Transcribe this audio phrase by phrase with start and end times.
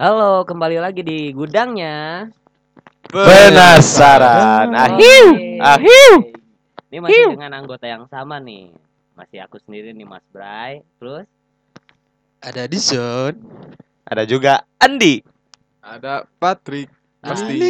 [0.00, 2.24] Halo, kembali lagi di gudangnya.
[3.12, 4.72] Penasaran.
[4.72, 5.28] Ahiu.
[5.36, 5.60] Oke.
[5.60, 6.10] Ahiu.
[6.88, 7.28] Ini masih Hiu.
[7.36, 8.72] dengan anggota yang sama nih.
[9.12, 10.80] Masih aku sendiri nih Mas Bray.
[10.96, 11.28] Terus
[12.40, 13.44] Ada Dison.
[14.08, 15.20] Ada juga Andi.
[15.84, 16.88] Ada Patrick
[17.20, 17.60] pasti.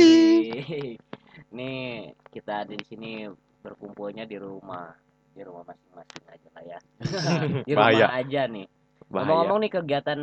[1.50, 3.26] Nih, kita ada di sini
[3.58, 4.94] berkumpulnya di rumah.
[5.34, 6.78] Di rumah masing-masing aja lah ya.
[7.66, 8.22] di rumah Bahaya.
[8.22, 8.70] aja nih.
[9.11, 10.20] Ngomong-ngomong nih kegiatan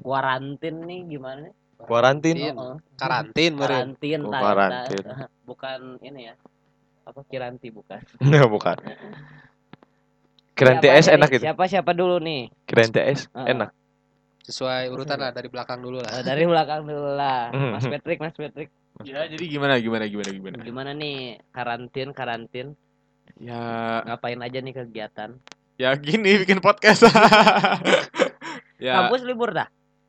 [0.00, 1.54] kuarantin nih gimana nih?
[1.78, 2.34] Kuarantin.
[2.52, 2.76] Oh, oh.
[2.94, 3.52] Karantin.
[3.54, 5.02] Karantin, Oh, karantin.
[5.02, 6.34] tak- bukan ini ya.
[7.02, 8.02] Apa kiranti bukan?
[8.50, 8.76] Bukan.
[10.52, 11.44] Keren Siapa TS aja enak gitu.
[11.44, 12.48] Siapa siapa dulu nih?
[12.64, 13.46] Keren TS Heeh.
[13.52, 13.70] enak.
[14.42, 16.24] Sesuai urutan lah dari belakang dulu lah.
[16.24, 17.52] dari belakang dulu lah.
[17.52, 17.70] Mhm.
[17.76, 18.70] Mas Patrick, Mas Patrick.
[19.04, 20.56] Ya, jadi gimana gimana gimana gimana?
[20.58, 22.66] Gimana nih karantin karantin?
[23.36, 25.30] Ya, Ngapain aja nih kegiatan?
[25.76, 27.04] ya gini bikin podcast.
[28.76, 29.68] ya, Kampus libur dah.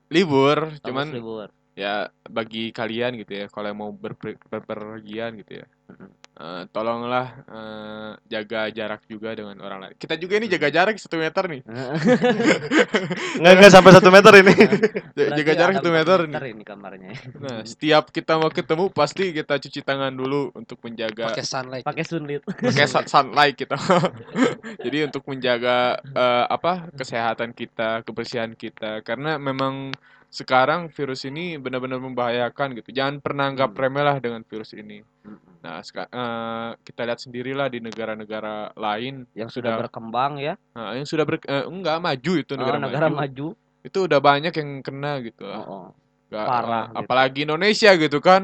[0.10, 1.48] libur, Kampus cuman libur.
[1.76, 5.66] ya bagi kalian gitu ya, kalau yang mau berper- berpergian gitu ya.
[6.38, 9.94] Eh, tolonglah eh, jaga jarak juga dengan orang lain.
[9.98, 11.66] Kita juga ini jaga jarak satu meter nih.
[13.42, 14.54] Enggak enggak sampai satu meter ini.
[15.18, 16.54] Berarti jaga jarak satu empat meter nih.
[16.54, 17.10] ini kamarnya.
[17.42, 21.86] Nah, setiap kita mau ketemu pasti kita cuci tangan dulu untuk menjaga Pakai sunlight.
[21.90, 22.42] Pakai sunlit.
[22.46, 23.74] pakai sun- sunlight kita.
[24.86, 29.90] Jadi untuk menjaga eh, apa kesehatan kita, kebersihan kita karena memang
[30.28, 32.92] sekarang virus ini benar-benar membahayakan gitu.
[32.92, 33.80] Jangan pernah anggap Hmm.
[33.80, 35.00] remeh lah dengan virus ini.
[35.24, 35.64] Mhm.
[35.64, 40.54] Nah, eh, kita lihat sendirilah di negara-negara lain Yang sudah berkembang ya.
[40.76, 43.18] nah, yang sudah ber eh, enggak maju itu Oh, negara, negara maju.
[43.24, 43.48] maju.
[43.84, 45.48] Itu udah banyak yang kena gitu.
[45.48, 45.86] Oh, oh.
[46.28, 47.00] Nggak, parah eh, gitu.
[47.00, 48.42] apalagi Indonesia gitu kan.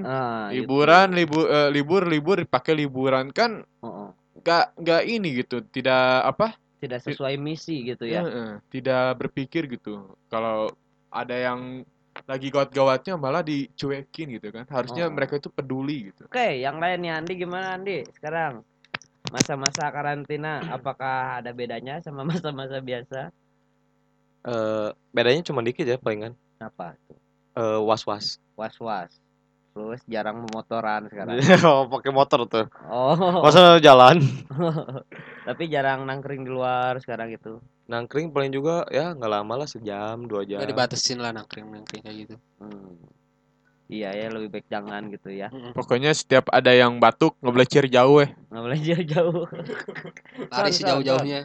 [0.50, 0.64] Gitu.
[0.64, 4.10] Liburan, libur eh, libur libur dipakai liburan kan Oh, oh.
[4.40, 5.60] nggak nggak ini gitu.
[5.62, 6.56] Tidak apa?
[6.80, 8.24] Tidak sesuai misi gitu ya.
[8.24, 10.16] Heeh, tidak berpikir gitu.
[10.28, 10.68] Kalau
[11.14, 11.86] ada yang
[12.26, 14.66] lagi gawat-gawatnya malah dicuekin gitu kan.
[14.70, 15.14] Harusnya Oh.
[15.14, 16.26] mereka itu peduli gitu.
[16.26, 18.06] Oke, yang lainnya Andi gimana Andi?
[18.18, 18.62] Sekarang
[19.30, 23.30] masa-masa karantina apakah ada bedanya sama masa-masa biasa?
[24.44, 26.36] Eh, bedanya cuma dikit ya palingan.
[26.60, 27.18] Apa tuh?
[27.56, 28.38] Eh, was-was.
[28.58, 29.10] Was-was.
[29.74, 31.40] Terus jarang memotoran sekarang.
[31.66, 32.70] Oh, pakai motor tuh.
[32.86, 33.42] Oh.
[33.42, 34.22] Masa jalan
[35.50, 37.58] Tapi jarang nangkring di luar sekarang itu.
[37.84, 40.60] Nangkring paling juga ya nggak lama lah sejam dua jam.
[40.60, 42.36] Gak dibatasin lah nangkring-nangkring kayak gitu.
[42.58, 42.96] Hmm.
[43.92, 45.52] Iya ya lebih baik jangan gitu ya.
[45.76, 48.32] Pokoknya setiap ada yang batuk ngebelecer jauh eh.
[48.48, 49.44] Nggak boleh jauh-jauh.
[50.50, 51.40] Lari Son, sejauh-jauhnya.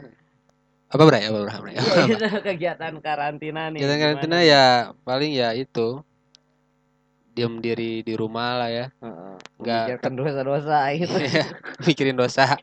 [0.88, 1.28] Apa Bray?
[1.28, 1.53] Apa Bray?
[1.53, 1.75] Apa, Bray?
[1.76, 3.82] Iya, itu kegiatan karantina nih.
[3.82, 4.47] Kegiatan gimana karantina nih?
[4.49, 4.65] ya
[5.05, 6.00] paling ya itu
[7.34, 8.87] diam diri di rumah lah ya.
[8.99, 9.34] Heeh.
[9.59, 11.16] Nggak- Memikirkan dosa-dosa gitu.
[11.87, 12.56] Mikirin dosa.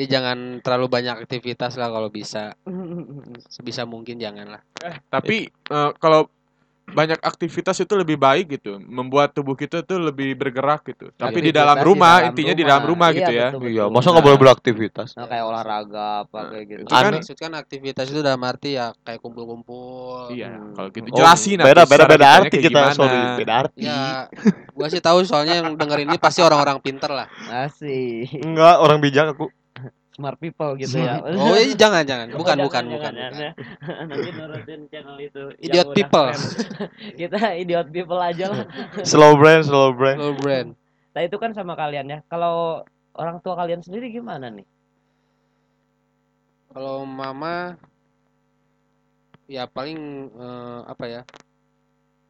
[0.00, 2.56] Ya jangan terlalu banyak aktivitas lah kalau bisa.
[3.54, 4.62] Sebisa mungkin jangan lah.
[5.06, 6.24] Tapi eh, kalau
[6.90, 11.12] banyak aktivitas itu lebih baik gitu, membuat tubuh kita tuh lebih bergerak gitu.
[11.14, 12.70] Tapi di dalam di rumah, dalam intinya di rumah.
[12.72, 13.48] dalam rumah Iya, gitu ya.
[13.52, 13.68] betul.
[13.70, 15.08] Iya, masa nggak boleh beraktivitas?
[15.14, 16.80] Nah, kayak olahraga apa Nah, kayak gitu.
[16.80, 17.20] itu kan- Aneh.
[17.20, 20.34] Maksud kan aktivitas itu dalam arti ya kayak kumpul-kumpul.
[20.34, 20.74] Iya, Hmm.
[20.74, 22.96] kalau gitu Oh, jelasin nanti beda beda beda arti kita gimana.
[22.96, 24.00] sorry beda arti Ya,
[24.72, 27.28] gua sih tahu soalnya yang dengerin ini pasti orang-orang pinter lah.
[27.46, 28.34] Asik.
[28.40, 29.46] enggak orang bijak aku
[30.20, 31.16] Smart people gitu ya.
[31.40, 32.28] Oh, iya, jangan jangan.
[32.36, 33.12] Bukan Oh, bukan jangan, bukan.
[33.16, 33.40] jangan, bukan.
[33.40, 33.52] ya.
[34.12, 35.42] Nanti nurutin channel itu.
[35.56, 36.28] Idiot people.
[37.20, 38.66] Kita idiot people aja lah.
[39.08, 40.76] slow brain slow brain Low brand.
[41.16, 42.18] Nah, itu kan sama kalian ya.
[42.28, 42.84] Kalau
[43.16, 44.68] orang tua kalian sendiri gimana nih?
[46.70, 47.80] Kalau mama
[49.48, 49.98] ya paling
[50.30, 51.22] eh, apa ya?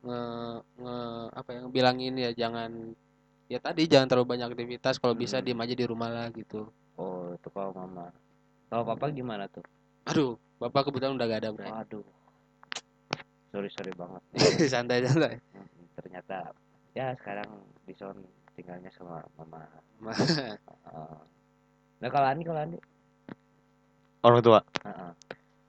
[0.01, 0.21] Nge,
[0.81, 0.97] nge
[1.35, 1.61] apa ya?
[1.69, 2.71] Bilangin ya jangan
[3.51, 5.45] ya tadi jangan terlalu banyak aktivitas kalau bisa Hmm.
[5.45, 6.71] diem aja di rumah lah gitu.
[7.01, 8.13] Oh, itu kalau mama.
[8.69, 9.65] Kalau papa gimana tuh?
[10.05, 11.73] Aduh, bapak kebetulan udah gak ada, Bray.
[11.73, 12.05] Waduh.
[13.51, 14.21] Sorry, sorry banget.
[14.73, 15.41] santai santai.
[15.57, 16.53] Hmm, Ternyata
[16.93, 17.49] ya sekarang
[17.89, 18.21] Bison
[18.53, 19.65] tinggalnya sama mama.
[19.99, 21.17] Ma- Heeh.
[22.01, 22.79] Nah, kalau Andi, kalau Andi?
[24.25, 24.61] orang tua.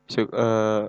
[0.08, 0.84] Syuk- eh,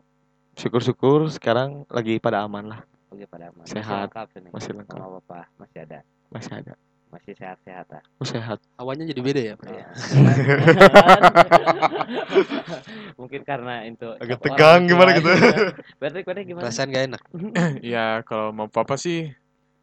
[0.54, 2.80] syukur-syukur sekarang lagi pada aman lah
[3.10, 3.66] Oke, pada aman.
[3.66, 4.06] Sehat.
[4.06, 4.48] Masih lengkap ini.
[4.54, 5.98] masih lengkap Sama bapak masih ada.
[6.30, 6.74] masih ada
[7.12, 8.00] Masih sehat-sehat ah.
[8.00, 9.76] oh, sehat Awalnya jadi beda ya, Bray.
[9.76, 9.86] Iya.
[13.20, 15.28] Mungkin karena itu Agak tegang gimana gitu.
[15.28, 15.76] juga.
[16.00, 16.64] Patrick, Patrick gimana?
[16.64, 17.22] Perasaan gak enak.
[17.92, 19.28] Ya kalau mau papa sih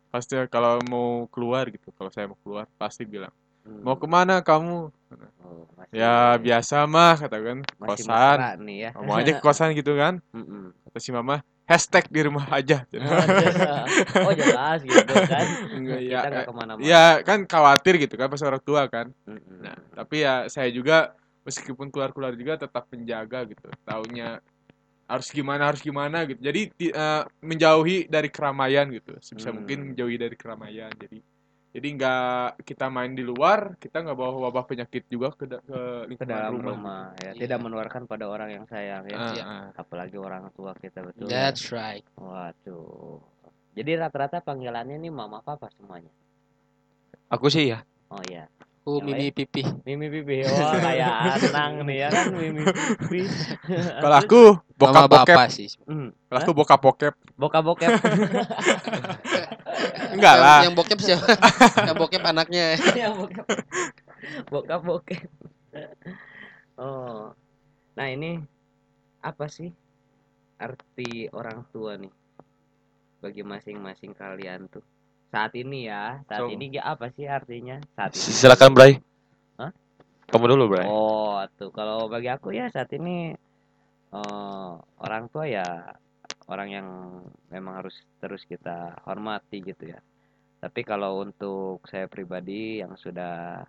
[0.10, 1.94] pasti kalau mau keluar gitu.
[1.94, 3.30] Kalau saya mau keluar pasti bilang
[3.69, 3.81] Hmm.
[3.81, 4.89] mau ke mana kamu?
[5.39, 8.38] Oh, masih- Ya biasa mah katakan masih kosan.
[8.62, 8.89] nih ya.
[8.95, 10.18] Mau aja ke kosan gitu kan?
[10.83, 12.81] Kata si mama hashtag di rumah aja.
[14.19, 15.45] oh jelas gitu kan.
[15.71, 16.81] Enggak, Kita ya, eh, ke mana-mana.
[16.81, 19.13] ya kan khawatir gitu kan pas orang tua kan.
[19.24, 19.62] Mm-mm.
[19.62, 23.69] Nah, tapi ya saya juga meskipun keluar-keluar juga tetap menjaga gitu.
[23.83, 24.42] Taunya
[25.06, 29.57] harus gimana harus gimana gitu jadi eh, menjauhi dari keramaian gitu sebisa Hmm.
[29.57, 31.18] mungkin menjauhi dari keramaian jadi
[31.69, 36.10] jadi nggak kita main di luar kita nggak bawa wabah penyakit juga ke, da- ke
[36.18, 37.42] ke dalam rumah, rumah, ya Iya.
[37.45, 39.44] tidak menularkan pada orang yang sayang ya Iya.
[39.45, 39.66] ah.
[39.77, 41.50] apalagi orang tua kita betul ya?
[41.50, 42.01] That's right.
[42.18, 43.21] waduh
[43.77, 46.10] jadi rata-rata panggilannya nih mama papa semuanya
[47.30, 47.86] Aku sih ya.
[48.10, 48.50] oh ya
[48.88, 49.62] Oh, Yang mimi pipi.
[49.84, 51.14] mimi pipi wah kayak
[51.52, 53.22] Anang nih ya kan mimi pipi
[54.04, 54.42] kalau aku
[54.80, 55.68] bokap Mama bokep bapak sih.
[55.84, 57.92] Hmm, kalau aku bokap bokep bokap bokep
[60.16, 60.60] enggak yang, lah.
[60.64, 61.28] Yang bokep siapa?
[61.86, 62.66] yang bokep anaknya.
[62.96, 63.46] ya bokap
[64.48, 65.22] bokap bokep
[66.80, 67.36] oh.
[68.00, 68.40] Nah ini
[69.20, 69.68] apa sih
[70.56, 72.12] arti orang tua nih?
[73.20, 74.84] Bagi masing-masing kalian tuh
[75.30, 76.22] saat ini ya.
[76.26, 77.78] Saat So- ini ya apa sih artinya?
[77.94, 78.22] Saat ini.
[78.34, 78.94] Silakan Bray.
[79.62, 79.72] Hah?
[80.30, 80.86] Kamu dulu Bray.
[80.86, 81.70] oh tuh.
[81.74, 83.34] Kalau bagi aku ya saat ini
[84.14, 84.72] eh,
[85.02, 85.66] orang tua ya
[86.50, 86.88] orang yang
[87.54, 90.02] memang harus terus kita hormati gitu ya.
[90.60, 93.64] Tapi kalau untuk saya pribadi yang sudah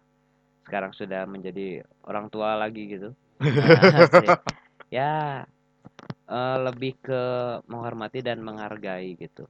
[0.66, 3.12] sekarang sudah menjadi orang tua lagi gitu.
[4.90, 5.46] Ya
[6.26, 7.22] eh, lebih ke
[7.70, 9.46] menghormati dan menghargai gitu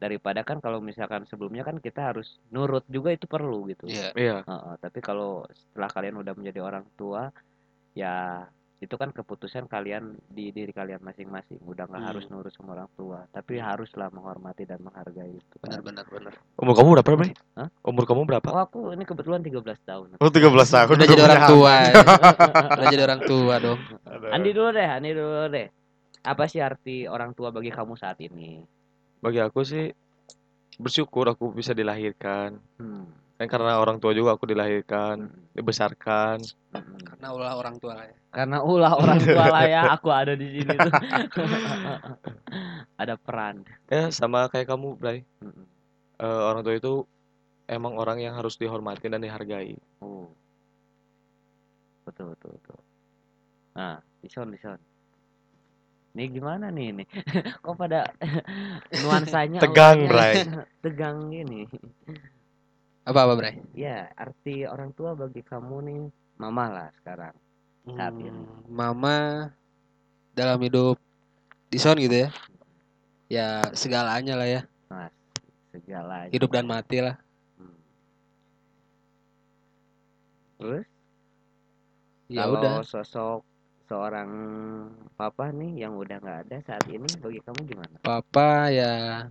[0.00, 4.10] daripada kan kalau misalkan sebelumnya kan kita harus nurut juga itu perlu gitu Iya.
[4.12, 4.36] Iya.
[4.42, 7.28] Heeh, tapi kalau setelah kalian udah menjadi orang tua
[7.92, 8.48] ya
[8.80, 12.32] itu kan keputusan kalian di diri kalian masing-masing udah nggak harus Hmm.
[12.32, 15.68] nurut sama orang tua tapi haruslah menghormati dan menghargai itu kan.
[15.68, 16.32] Benar benar benar.
[16.56, 17.32] Umur kamu berapa Bray?
[17.60, 17.68] Hah?
[17.84, 18.48] Umur kamu berapa?
[18.48, 20.88] oh aku ini kebetulan 13 tahun Oh 13 tahun.
[20.96, 21.72] Udah jadi orang tua.
[21.76, 21.92] ya.
[22.80, 23.78] Udah jadi orang tua dong.
[24.32, 25.66] Andi dulu deh Andi dulu deh
[26.20, 28.64] apa sih arti orang tua bagi kamu saat ini
[29.20, 29.92] Bagi aku sih
[30.80, 32.56] bersyukur aku bisa dilahirkan.
[32.80, 33.04] hmm.
[33.40, 36.44] Kan karena orang tua juga aku dilahirkan, hmm, dibesarkan.
[36.76, 37.00] hmm.
[37.08, 38.16] Karena ulah orang tua lah ya.
[38.30, 40.86] karena ulah orang tua lah ya aku ada di sini tuh
[43.02, 45.26] ada peran Ya sama kayak kamu Bray.
[45.42, 45.66] Hmm.
[46.20, 46.94] Eh, orang tua itu
[47.64, 49.72] emang orang yang harus dihormati dan dihargai.
[50.04, 50.28] Oh.
[52.04, 52.78] Betul, betul, betul.
[53.78, 54.80] Nah, Dison, Dison.
[56.10, 57.04] Ini gimana nih ini?
[57.62, 58.10] Kok pada
[59.02, 60.42] nuansanya Tegang, Bray.
[60.82, 61.70] Tegang gini.
[63.06, 63.54] Apa apa, Bray?
[63.78, 66.00] Ya, arti orang tua bagi kamu nih
[66.42, 67.34] mama lah sekarang.
[67.94, 68.28] Saat ini.
[68.30, 69.16] Hmm, Mama
[70.34, 70.98] dalam hidup
[71.70, 72.28] Dison gitu ya.
[73.30, 73.46] Ya
[73.78, 74.62] segalanya lah ya.
[74.90, 75.14] Mas,
[75.70, 77.14] segala Hidup dan mati lah.
[77.54, 77.78] Hmm.
[80.58, 80.86] Terus
[82.30, 82.74] Ya kalau udah.
[82.86, 83.42] sosok
[83.90, 84.30] seorang
[85.18, 87.96] papa nih yang udah nggak ada saat ini bagi kamu gimana?
[88.06, 89.26] Papa ya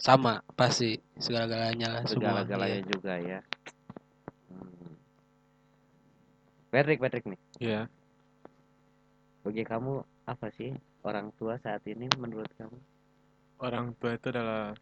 [0.00, 2.40] sama pasti segala-galanya lah semua.
[2.40, 2.88] segala-galanya iya.
[2.88, 3.40] juga ya.
[4.48, 4.96] Hmm.
[6.72, 7.80] Patrick, Patrick nih, ya
[9.44, 10.76] bagi kamu apa sih
[11.08, 12.76] orang tua saat ini menurut kamu?
[13.64, 14.76] orang tua itu adalah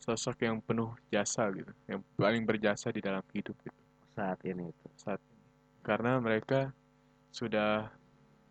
[0.00, 3.80] sosok yang penuh jasa gitu yang paling berjasa di dalam hidup gitu
[4.16, 4.86] Saat ini itu.
[4.96, 5.36] saat ini
[5.84, 6.72] karena mereka
[7.30, 7.90] sudah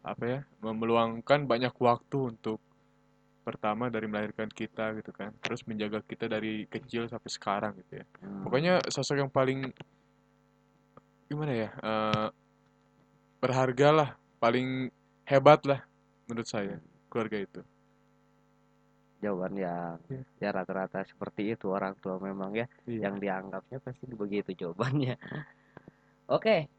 [0.06, 2.62] apa ya memeluangkan banyak waktu untuk
[3.42, 8.06] pertama dari melahirkan kita gitu kan terus menjaga kita dari kecil sampai sekarang gitu ya
[8.22, 8.42] Hmm.
[8.45, 9.69] pokoknya sosok yang paling
[11.25, 12.27] gimana ya eh,
[13.42, 14.89] berharga lah paling
[15.25, 15.81] hebat lah
[16.25, 16.78] menurut saya
[17.10, 17.62] keluarga itu
[19.21, 20.21] jawaban yang Iya.
[20.38, 23.09] ya rata-rata seperti itu orang tua memang ya Iya.
[23.09, 25.18] yang dianggapnya pasti begitu jawabannya.
[26.35, 26.69] Oke.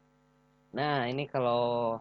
[0.77, 1.97] Nah, ini kalau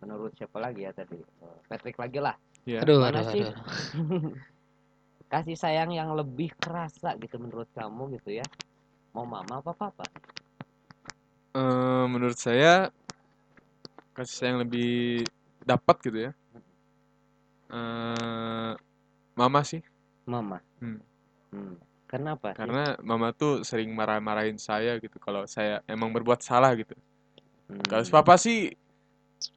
[0.00, 1.20] menurut siapa lagi ya tadi?
[1.68, 2.32] Patrick lagi lah.
[2.64, 2.80] Iya.
[2.88, 3.44] Aduh, Mana aduh, sih?
[3.44, 3.54] aduh.
[5.32, 8.46] Kasih sayang yang lebih kerasa gitu menurut kamu gitu ya.
[9.12, 10.08] Mau mama apa papa?
[11.52, 12.88] Eh, menurut saya
[14.16, 15.28] kasih sayang lebih
[15.68, 16.32] dapat gitu ya.
[17.68, 18.72] Eh,
[19.36, 19.84] mama sih,
[20.24, 20.64] Mama.
[20.80, 21.00] Hmm.
[21.52, 21.76] Hmm.
[22.08, 22.64] Kenapa sih?
[22.64, 26.96] karena mama tuh sering marah-marahin saya gitu kalau saya emang berbuat salah gitu.
[27.68, 28.14] Kalau Hmm.
[28.16, 28.72] papa sih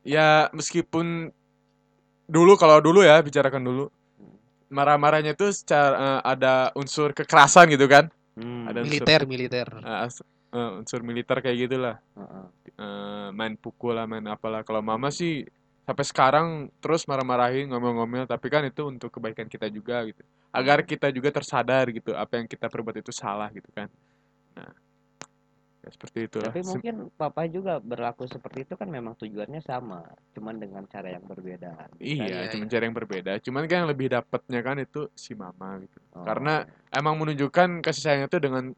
[0.03, 1.31] ya meskipun
[2.27, 3.85] dulu kalau dulu ya bicarakan dulu
[4.71, 8.07] marah-marahnya tuh secara eh, ada unsur kekerasan gitu kan.
[8.39, 8.67] Hmm.
[8.71, 9.67] Ada unsur militer, militer.
[9.83, 11.95] eh, unsur militer kayak gitulah.
[12.15, 12.45] Heeh.
[12.79, 15.43] eh, main pukul lah main apalah kalau mama sih
[15.85, 16.47] sampai sekarang
[16.79, 21.89] terus marah-marahin ngomel-ngomel tapi kan itu untuk kebaikan kita juga gitu agar kita juga tersadar
[21.91, 23.89] gitu apa yang kita perbuat itu salah gitu kan
[24.55, 24.71] nah
[25.81, 30.61] ya seperti itulah Tapi mungkin papa juga berlaku seperti itu kan memang tujuannya sama, cuman
[30.61, 31.89] dengan cara yang berbeda.
[31.97, 32.71] iya Iya, cuma iya.
[32.71, 36.21] cara yang berbeda cuman kan yang lebih dapatnya kan itu si mama gitu Oh.
[36.21, 38.75] karena emang menunjukkan kasih sayang itu dengan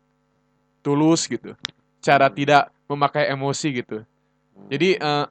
[0.79, 1.57] tulus gitu
[2.00, 2.36] cara Hmm.
[2.36, 4.00] tidak memakai emosi gitu
[4.53, 4.69] Hmm.
[4.69, 5.25] Jadi eh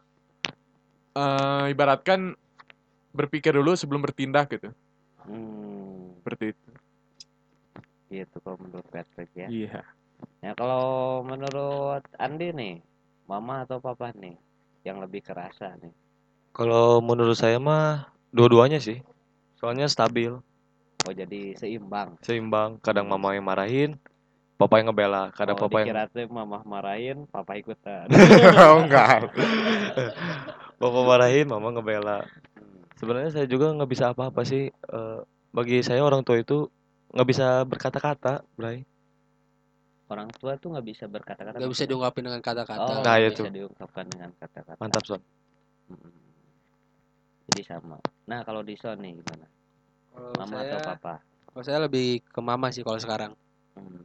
[1.14, 2.34] eh, ibaratkan
[3.12, 4.72] berpikir dulu sebelum bertindak gitu.
[5.22, 6.68] Hmm, Seperti itu.
[8.10, 9.48] gitu kalau menurut Patrick ya.
[9.48, 9.80] Iya.
[10.42, 12.74] Ya kalau menurut Andi nih,
[13.30, 14.34] mama atau papa nih
[14.82, 15.94] yang lebih kerasa nih?
[16.50, 18.98] Kalau menurut saya mah dua-duanya sih.
[19.62, 20.34] Soalnya stabil,
[21.02, 22.18] Oh jadi seimbang.
[22.26, 22.78] seimbang.
[22.82, 23.94] Kadang mama yang marahin,
[24.58, 25.30] papa yang ngebela.
[25.34, 28.06] Kadang oh, papa yang dikira tuh mama marahin, papa ikutan.
[28.66, 29.30] oh enggak.
[30.82, 32.26] papa marahin, mama ngebela.
[32.58, 34.70] Hmm, Sebenarnya saya juga nggak bisa apa-apa sih.
[34.70, 35.18] Eh,
[35.54, 36.66] bagi saya orang tua itu
[37.14, 38.82] nggak bisa berkata-kata, Bray.
[40.12, 41.56] Orang tua tuh nggak bisa berkata-kata.
[41.56, 43.42] nggak bisa diungkapin dengan kata-kata Oh, Nah, nggak itu.
[43.42, 44.76] bisa diungkapkan dengan kata-kata.
[44.76, 45.20] Mantap, Son.
[45.88, 46.12] Mm-mm.
[47.48, 47.96] Jadi sama.
[48.28, 49.46] Nah kalau di Son nih gimana?
[50.12, 51.14] kalau Mama saya atau papa?
[51.48, 53.32] kalau saya lebih ke mama sih kalau sekarang
[53.72, 54.04] Hmm.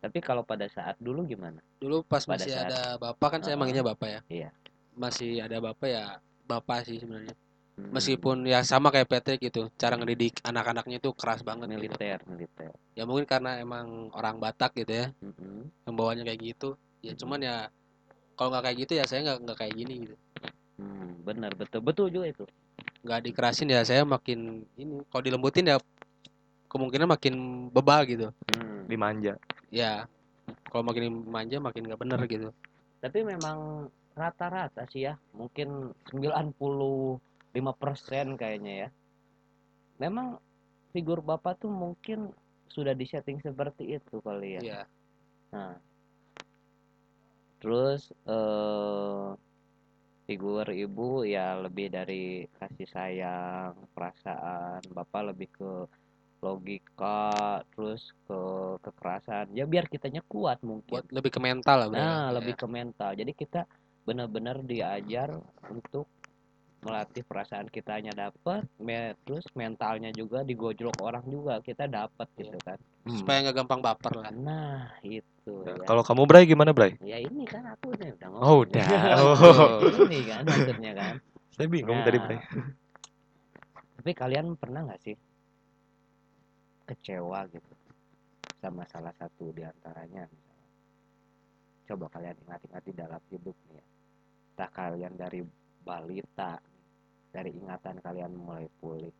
[0.00, 1.60] Tapi kalau pada saat dulu gimana?
[1.76, 4.48] dulu pas Pada masih saat- ada bapak kan saya Ah, manggilnya bapak ya iya.
[4.94, 6.04] masih ada bapak ya
[6.42, 7.41] bapak sih sebenarnya Hmm,
[7.78, 11.80] meskipun ya sama kayak Patrick gitu cara ngedidik anak-anaknya itu keras banget gitu.
[11.80, 12.70] militer, militer.
[12.92, 15.06] ya mungkin karena emang orang Batak gitu ya
[15.88, 17.56] bawanya kayak gitu ya cuman ya
[18.36, 20.16] kalau nggak kayak gitu ya saya nggak nggak kayak gini gitu
[20.80, 22.44] Hmm, benar betul betul juga itu.
[23.04, 25.76] nggak dikerasin ya saya makin ini kalau dilembutin ya
[26.72, 27.34] kemungkinan makin
[27.70, 28.88] bebal gitu Hmm.
[28.88, 29.36] Dimanja.
[29.72, 30.04] ya
[30.68, 32.48] kalau makin manja makin nggak bener gitu
[33.02, 35.90] Tapi memang rata-rata sih ya, mungkin
[37.52, 38.88] 95% kayaknya ya.
[40.00, 40.40] Memang
[40.92, 42.32] figur bapak tuh mungkin
[42.72, 44.60] sudah disetting seperti itu kali ya.
[44.60, 44.82] Iya.
[45.52, 45.74] Nah,
[47.60, 49.28] terus eh
[50.24, 55.70] figur ibu ya lebih dari kasih sayang, perasaan, bapak lebih ke
[56.42, 58.40] logika, terus ke
[58.82, 59.54] kekerasan.
[59.54, 60.90] Ya biar kitanya kuat mungkin.
[60.90, 61.94] buat lebih ke mental lah ya.
[61.94, 62.34] Nah, Iya.
[62.40, 63.10] lebih ke mental.
[63.14, 63.62] Jadi kita
[64.02, 65.38] benar-benar diajar
[65.70, 66.10] untuk
[66.82, 72.78] melatih perasaan kitanya dapat, me- terus mentalnya juga digojlok orang juga kita dapat gitu kan.
[73.02, 73.18] Hmm.
[73.18, 75.86] supaya nggak gampang baper lah Nah, itu Ya, ya.
[75.86, 76.94] Kalau kamu Bray gimana, Bray?
[77.02, 78.46] Ya ini kan aku nih udah ngomong.
[78.46, 78.86] Oh, udah.
[79.18, 80.06] Oh.
[80.06, 81.14] ini kan maksudnya kan.
[81.50, 82.38] Saya bingung Nah, tadi, Bray.
[83.98, 85.14] Tapi kalian pernah nggak sih
[86.82, 87.72] kecewa gitu
[88.58, 90.66] sama salah satu di antaranya misalnya.
[91.84, 93.84] Coba kalian ingat-ingat di dalam hidup nih ya.
[94.54, 95.40] Entah kalian dari
[95.82, 96.62] balita,
[97.32, 99.10] dari ingatan kalian mulai pulih.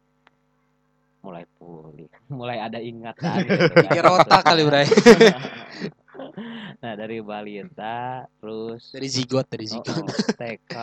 [1.24, 3.82] Mulai pulih, mulai ada ingatan gitu kan.
[3.88, 4.86] Pikir otak kali, Bray.
[6.82, 10.34] nah, dari balita terus dari zigot dari Oh, zigot oh.
[10.36, 10.74] TK,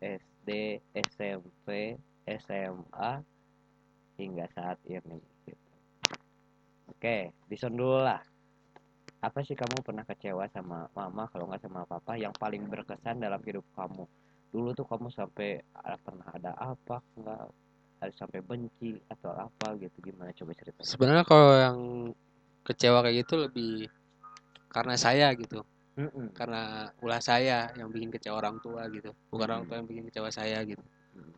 [0.00, 0.50] SD,
[0.96, 3.10] SMP, SMA
[4.18, 5.18] hingga saat ini.
[5.46, 5.68] Gitu.
[6.88, 8.22] Oke, dison dulu lah.
[9.18, 13.42] Apa sih kamu pernah kecewa sama mama kalau nggak sama papa yang paling berkesan dalam
[13.42, 14.06] hidup kamu?
[14.48, 17.40] Dulu tuh kamu sampai ah, pernah ada apa nggak?
[17.98, 20.86] Ada sampai benci atau apa gitu gimana coba cerita?
[20.86, 21.78] sebenarnya kalau yang
[22.62, 23.90] kecewa kayak gitu lebih
[24.70, 25.66] karena saya gitu
[25.98, 26.30] Mm-mm.
[26.30, 29.68] karena ulah saya yang bikin kecewa orang tua gitu bukan orang Hmm.
[29.72, 30.84] tua yang bikin kecewa saya gitu
[31.16, 31.32] Hmm.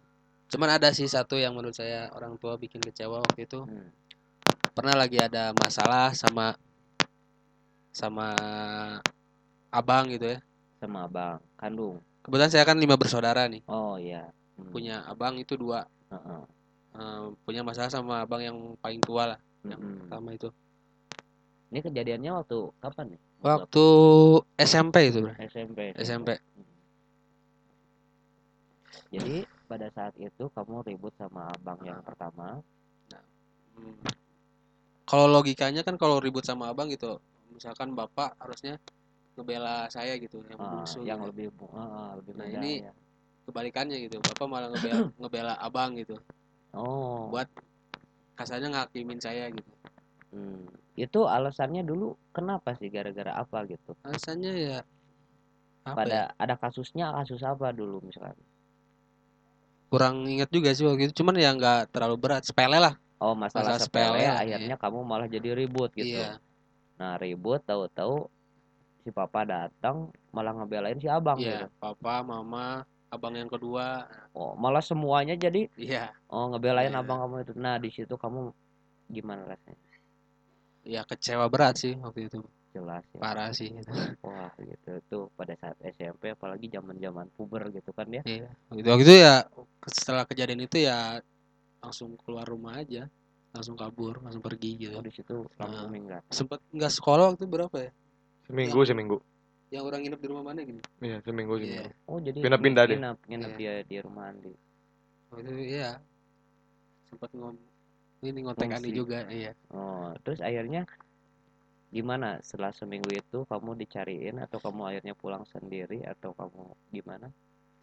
[0.53, 3.89] cuman ada sih satu yang menurut saya orang tua bikin kecewa waktu itu Hmm.
[4.77, 6.53] pernah lagi ada masalah sama
[7.95, 8.37] sama
[9.73, 10.39] abang gitu ya
[10.77, 12.05] Sama abang kandung.
[12.21, 14.29] Kebetulan saya kan lima bersaudara nih Oh iya.
[14.57, 14.71] Hmm.
[14.71, 16.43] punya abang itu dua Heeh.
[16.91, 20.05] Eh, punya masalah sama abang yang paling tua lah yang Mm-mm.
[20.05, 20.49] pertama itu
[21.71, 23.21] Ini kejadiannya waktu kapan nih?
[23.41, 23.87] waktu
[24.59, 25.79] SMP itu bro SMP.
[25.97, 26.67] SMP Hmm.
[29.11, 32.59] Jadi pada saat itu kamu ribut sama abang yang pertama.
[33.75, 33.97] Hmm.
[35.07, 37.19] Kalau logikanya kan kalau ribut sama abang gitu,
[37.51, 38.79] misalkan bapak harusnya
[39.35, 41.29] ngebela saya gitu, yang ah, bungsu yang gitu.
[41.33, 42.93] lebih ah, lebih Nah, muda ini- ya.
[43.47, 46.17] kebalikannya gitu, bapak malah ngebela, ngebela abang gitu,
[46.71, 47.27] Oh.
[47.29, 47.49] buat
[48.35, 49.71] kasarnya ngakimin saya gitu.
[50.31, 50.71] hmm.
[50.95, 53.97] Itu alasannya dulu kenapa sih gara-gara apa gitu?
[54.05, 54.79] Alasannya ya
[55.81, 56.25] apa Pada ya?
[56.37, 58.37] ada kasusnya kasus apa dulu misalkan?
[59.91, 62.95] Kurang ingat juga sih waktu itu, cuman ya nggak terlalu berat, sepele lah.
[63.19, 64.33] Oh, masalah, Masalah sepele, sepele, iya.
[64.39, 66.21] akhirnya kamu malah jadi ribut gitu.
[66.23, 66.39] Iya,
[66.97, 68.29] Nah, ribut tahu-tahu
[69.01, 71.67] si papa datang malah ngebelain si abang iya, gitu.
[71.81, 77.01] papa, mama, abang yang kedua, Oh, malah semuanya jadi iya, oh ngebelain Iya.
[77.03, 77.53] abang kamu itu.
[77.59, 78.53] Nah, di situ kamu
[79.11, 79.79] gimana rasanya?
[80.81, 82.41] ya kecewa berat sih waktu itu,
[82.73, 83.21] Jelas ya.
[83.21, 83.69] parah sih.
[83.69, 83.93] Gitu.
[84.25, 88.23] Wah gitu tuh pada saat SMP apalagi zaman zaman puber gitu kan ya.
[88.25, 89.35] Iya, waktu itu, waktu itu ya
[89.91, 91.21] setelah kejadian itu ya
[91.85, 93.09] langsung keluar rumah aja,
[93.53, 94.97] langsung kabur, langsung pergi gitu.
[94.97, 95.93] Oh di situ langsung Nah.
[95.93, 96.23] minggat.
[96.33, 97.93] Sempet nggak sekolah waktu berapa ya?
[98.51, 99.17] Seminggu, seminggu.
[99.71, 100.83] Yang orang nginep di rumah mana gini?
[100.99, 101.87] Iya, seminggu, Iya.
[101.87, 101.91] seminggu.
[102.11, 102.97] Oh jadi Pindah-pindah deh.
[102.99, 103.59] nginep, nginep Iya.
[103.59, 104.53] dia di rumah Andi.
[105.31, 105.91] Itu iya.
[107.07, 107.55] sempat ngom
[108.23, 108.95] ini ngontek Ani Ngungsi.
[108.95, 110.87] juga iya Oh, terus akhirnya
[111.91, 117.27] gimana setelah seminggu itu kamu dicariin atau kamu akhirnya pulang sendiri atau kamu gimana?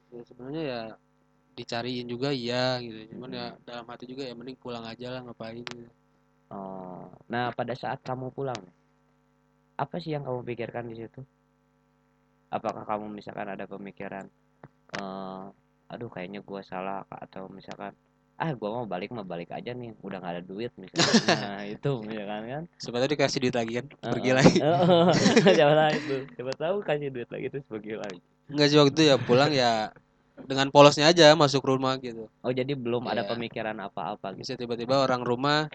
[0.08, 0.82] ya sebenarnya ya
[1.60, 3.66] dicariin juga iya gitu cuman ya Mm-mm.
[3.68, 5.84] dalam hati juga ya mending pulang aja lah ngapain gitu.
[6.48, 8.56] Oh, nah pada saat kamu pulang,
[9.78, 11.22] apa sih yang kamu pikirkan di situ?
[12.48, 14.26] Apakah kamu misalkan ada pemikiran,
[14.96, 15.44] eh,
[15.92, 17.92] aduh kayaknya gua salah Kak," atau misalkan,
[18.40, 20.96] ah gua mau balik mau balik aja nih, udah nggak ada duit misalkan.
[21.44, 22.64] Nah itu misalkan kan.
[22.80, 24.58] siapa tahu dikasih duit lagi kan pergi lagi.
[25.58, 28.20] Siapa tahu itu, siapa tahu kasih duit lagi terus pergi lagi.
[28.48, 29.92] enggak sih waktu itu ya pulang ya
[30.48, 33.36] dengan polosnya aja masuk rumah gitu Oh jadi belum ada Iya.
[33.36, 34.56] pemikiran apa-apa gitu.
[34.56, 35.68] tiba-tiba orang rumah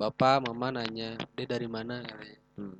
[0.00, 2.76] bapak mama nanya dia dari mana katanya Hmm.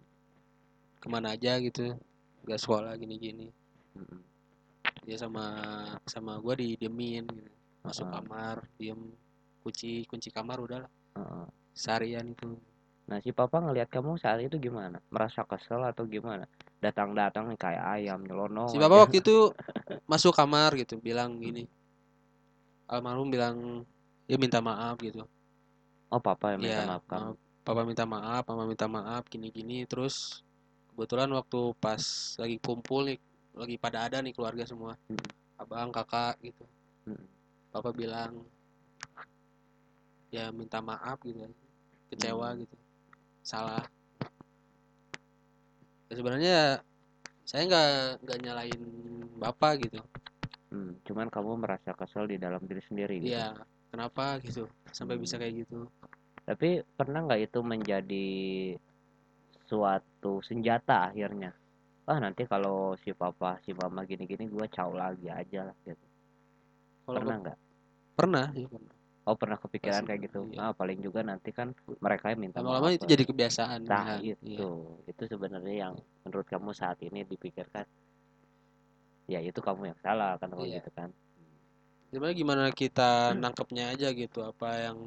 [1.00, 1.96] Ke mana aja gitu
[2.44, 3.48] nggak sekolah gini-gini
[3.96, 4.20] Mm-mm.
[5.02, 5.44] dia sama
[6.06, 8.14] sama gua didiemin gitu masuk Heeh.
[8.20, 9.00] kamar diem
[9.64, 11.46] kunci kunci kamar udah lah Heeh.
[11.74, 12.56] seharian itu
[13.10, 15.02] Nah si papa ngelihat kamu saat itu gimana?
[15.10, 16.46] Merasa kesel atau gimana?
[16.78, 18.86] Datang-datang kayak ayam nyelonong si aja.
[18.86, 19.36] bapak waktu itu
[20.10, 21.66] masuk kamar gitu bilang gini
[22.86, 23.82] almarhum bilang
[24.30, 25.26] dia minta maaf gitu
[26.06, 27.32] Oh papa yang minta ya maaf kamu.
[27.66, 30.46] papa minta maaf mama minta maaf gini-gini terus
[30.92, 32.02] kebetulan waktu pas
[32.38, 33.18] lagi kumpul nih
[33.56, 35.22] lagi pada ada nih keluarga semua Mm.
[35.60, 36.64] abang kakak gitu
[37.08, 37.26] Mm.
[37.70, 38.44] papa bilang
[40.30, 41.42] ya minta maaf gitu
[42.10, 42.60] kecewa Hmm.
[42.62, 42.76] gitu
[43.42, 43.82] salah
[46.10, 46.56] ya sebenarnya
[47.46, 47.90] saya nggak
[48.26, 48.82] nggak nyalain
[49.38, 50.00] bapak gitu
[50.70, 53.34] Hmm, Cuman kamu merasa kesel di dalam diri sendiri gitu.
[53.34, 53.58] Iya,
[53.90, 55.42] kenapa gitu sampai bisa Hmm.
[55.42, 55.78] kayak gitu
[56.46, 58.28] Tapi pernah nggak itu menjadi
[59.70, 61.54] suatu senjata akhirnya?
[62.10, 66.06] Ah nanti kalau si papa si mama gini-gini gua caw lagi aja lah gitu.
[67.06, 67.58] kalau Pernah nggak?
[68.18, 68.94] pernah ya pernah
[69.28, 70.40] Oh pernah kepikiran Pasti kayak gitu.
[70.50, 70.58] iya.
[70.58, 71.70] Ah paling juga nanti kan
[72.02, 74.68] mereka yang minta lama-lama itu jadi kebiasaan Nah Iya, itu
[75.06, 75.94] itu sebenarnya yang
[76.26, 77.86] menurut kamu saat ini dipikirkan
[79.30, 80.82] ya itu kamu yang salah kan kalau Iya.
[80.82, 81.14] gitu kan.
[82.10, 84.98] sebenarnya gimana kita nangkepnya aja gitu apa yang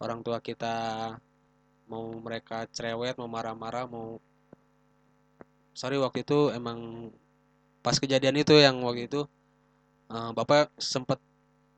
[0.00, 0.72] orang tua kita
[1.88, 4.20] mau mereka cerewet mau marah-marah mau
[5.72, 7.10] sorry waktu itu emang
[7.80, 9.24] pas kejadian itu yang waktu itu
[10.12, 11.16] eh, bapak sempat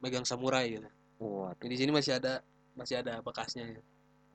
[0.03, 0.89] megang samurai gitu
[1.21, 2.41] Wah, di sini masih ada
[2.73, 3.81] masih ada bekasnya ya.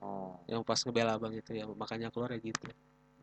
[0.06, 2.70] oh, yang pas ngebela abang itu ya makanya keluar ya gitu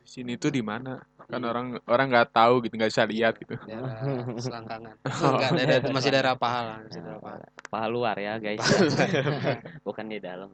[0.03, 0.99] Di sini tuh di mana?
[1.31, 3.55] Kan orang orang nggak tahu gitu, nggak bisa lihat gitu.
[3.55, 3.95] daerah
[4.35, 4.99] selangkangan
[5.31, 7.39] enggak daerah, masih daerah paha lah masih daerah paha
[7.71, 8.59] paha luar ya guys.
[9.87, 10.51] Bukan di dalam.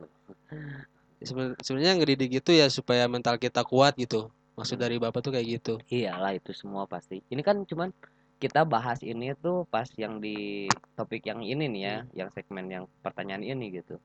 [1.18, 4.84] Ya, seben- sebenarnya ngedidik itu ya supaya mental kita kuat gitu maksud Hmm.
[4.86, 7.22] dari bapak tuh kayak gitu Iyalah itu semua pasti.
[7.32, 7.90] Ini kan cuman
[8.38, 12.84] kita bahas ini tuh pas yang di topik yang ini nih ya, yang segmen yang
[13.02, 13.98] pertanyaan ini gitu.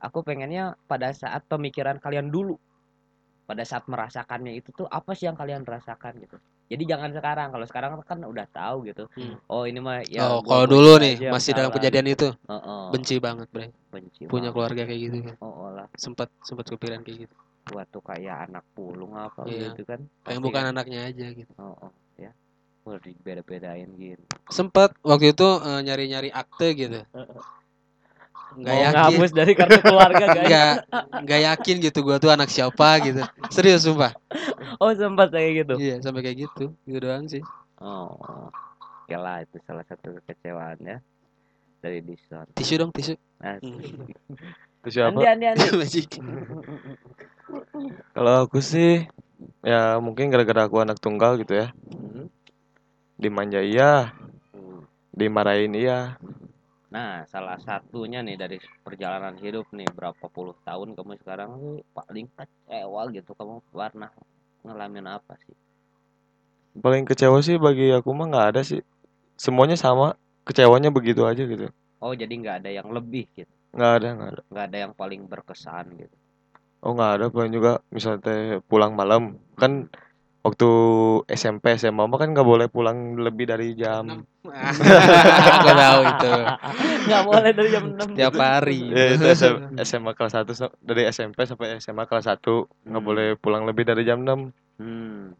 [0.00, 2.56] Aku pengennya pada saat pemikiran kalian dulu,
[3.48, 6.36] pada saat merasakannya itu tuh apa sih yang kalian rasakan gitu.
[6.70, 7.48] Jadi jangan sekarang.
[7.50, 9.04] Kalau sekarang kan udah tahu gitu.
[9.18, 9.34] Hmm.
[9.50, 10.30] Oh ini mah ya.
[10.30, 14.48] oh kalau dulu nih yang masih dalam kejadian itu Heeh, benci banget bre benci punya
[14.48, 14.54] banget.
[14.54, 17.34] keluarga kayak gitu kan Oh, oh lah, sempat sempat kepikiran kayak gitu
[17.70, 19.74] gua tuh kayak anak pulung apa Iya.
[19.74, 20.00] gitu kan.
[20.22, 20.70] Pasti bukan kan.
[20.74, 22.30] anaknya aja gitu Oh, oh ya.
[22.86, 24.22] Udah dibeda-bedain gitu.
[24.50, 27.02] sempat waktu itu eh, nyari-nyari akte gitu
[28.50, 30.46] nggak Mau yakin ngapus dari kartu keluarga guys.
[30.46, 30.72] nggak
[31.22, 34.10] nggak yakin gitu gua tuh anak siapa gitu serius sumpah
[34.78, 35.74] Oh sempat kayak gitu.
[35.76, 37.42] iya sampai kayak gitu gitu doang sih
[37.78, 40.98] Oh, oke lah itu salah satu kekecewaan ya
[41.80, 42.44] dari Dison.
[42.52, 43.16] tisu dong tisu.
[43.40, 45.16] Terus siapa?
[45.16, 45.64] Andi, Andi, Andi.
[45.80, 46.10] Magic.
[48.14, 49.08] Kalau aku sih
[49.64, 51.72] ya mungkin gara-gara aku anak tunggal gitu ya.
[51.88, 52.28] Hmm.
[53.16, 54.12] Dimanja iya,
[54.52, 54.84] Hmm.
[55.10, 56.20] dimarahin iya.
[56.90, 62.26] Nah, salah satunya nih dari perjalanan hidup nih berapa puluh tahun kamu sekarang sih paling
[62.34, 64.10] kecewa gitu kamu pernah
[64.66, 65.54] ngalamin apa sih?
[66.74, 68.82] Paling kecewa sih bagi aku mah nggak ada sih.
[69.38, 71.70] Semuanya sama, kecewanya begitu aja gitu.
[72.02, 73.50] Oh, jadi nggak ada yang lebih gitu.
[73.70, 74.42] Nggak ada, nggak ada.
[74.50, 76.16] Nggak ada yang paling berkesan gitu.
[76.80, 79.86] Oh nggak ada paling juga misalnya pulang malam kan
[80.40, 80.68] waktu
[81.28, 84.24] SMP SMA mah kan nggak boleh pulang lebih dari jam
[85.64, 86.32] Gak tahu itu
[87.02, 91.04] Nggak boleh dari jam 6 tiap hari ya, itu SM SMA kelas 1 so- dari
[91.06, 92.40] SMP sampai SMA kelas 1
[92.82, 93.04] nggak Hmm.
[93.04, 95.36] boleh pulang lebih dari jam 6 Hmm.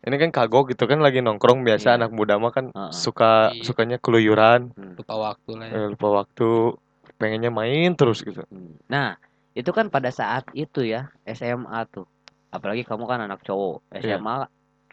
[0.00, 1.96] ini kan kagok gitu kan lagi nongkrong biasa Iya.
[1.96, 3.64] anak muda mah kan suka Iya.
[3.64, 4.96] sukanya keluyuran Hmm.
[4.96, 6.48] lupa waktu lah ya eh, lupa waktu
[7.16, 8.76] pengennya main terus gitu Hmm.
[8.86, 9.16] Nah,
[9.50, 12.04] itu kan pada saat itu ya, SMA tuh.
[12.50, 14.18] Apalagi kamu kan anak cowok, Iya.
[14.18, 14.36] SMA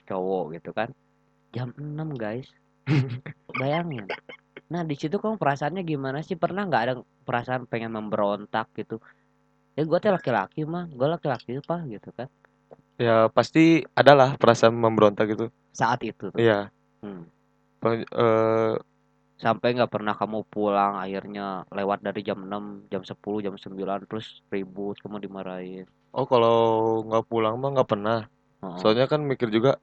[0.07, 0.89] cowok gitu kan.
[1.51, 2.47] Jam 6, guys.
[3.59, 4.05] Bayangin.
[4.67, 6.35] Nah, di situ kamu perasaannya gimana sih?
[6.37, 6.93] Pernah nggak ada
[7.25, 8.99] perasaan pengen memberontak gitu?
[9.77, 12.27] Ya gue teh laki-laki mah, gue laki-laki pak gitu kan.
[12.97, 15.53] Ya pasti adalah perasaan memberontak gitu.
[15.71, 16.39] Saat itu tuh.
[16.41, 16.73] Iya.
[17.05, 17.29] Hmm.
[17.85, 18.73] Eh,
[19.37, 24.41] Sampai nggak pernah kamu pulang akhirnya lewat dari jam 6, jam 10, jam 9 terus
[24.49, 25.85] ribut kamu dimarahin.
[26.09, 26.57] oh kalau
[27.05, 28.19] nggak pulang mah nggak pernah.
[28.59, 28.77] Heeh.
[28.81, 29.77] Soalnya kan mikir juga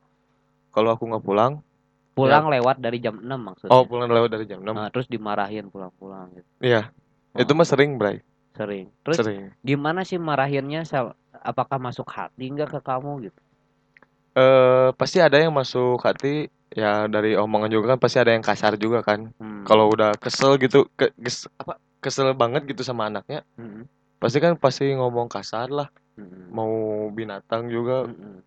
[0.71, 1.63] kalau aku nggak pulang,
[2.15, 3.71] Pulang lewat dari jam 6 maksudnya.
[3.71, 4.71] oh pulang lewat dari jam 6.
[4.71, 6.47] Nah, terus dimarahin pulang-pulang gitu.
[6.59, 6.91] Iya.
[7.35, 8.23] Itu Oh, mah sering, Bray.
[8.55, 8.87] sering.
[9.03, 9.51] Terus Sering.
[9.61, 10.87] gimana sih marahinnya?
[11.37, 13.41] Apakah masuk hati nggak ke kamu gitu?
[14.35, 18.75] Eh pasti ada yang masuk hati ya dari omongan juga kan pasti ada yang kasar
[18.77, 19.31] juga kan.
[19.39, 19.65] Hmm.
[19.65, 23.89] Kalau udah kesel gitu, ke, kes- apa kesel banget gitu sama anaknya, Mm-mm.
[24.21, 25.89] pasti kan pasti ngomong kasar lah.
[26.21, 26.53] Mm-mm.
[26.53, 26.73] Mau
[27.15, 28.45] binatang juga Mm-mm.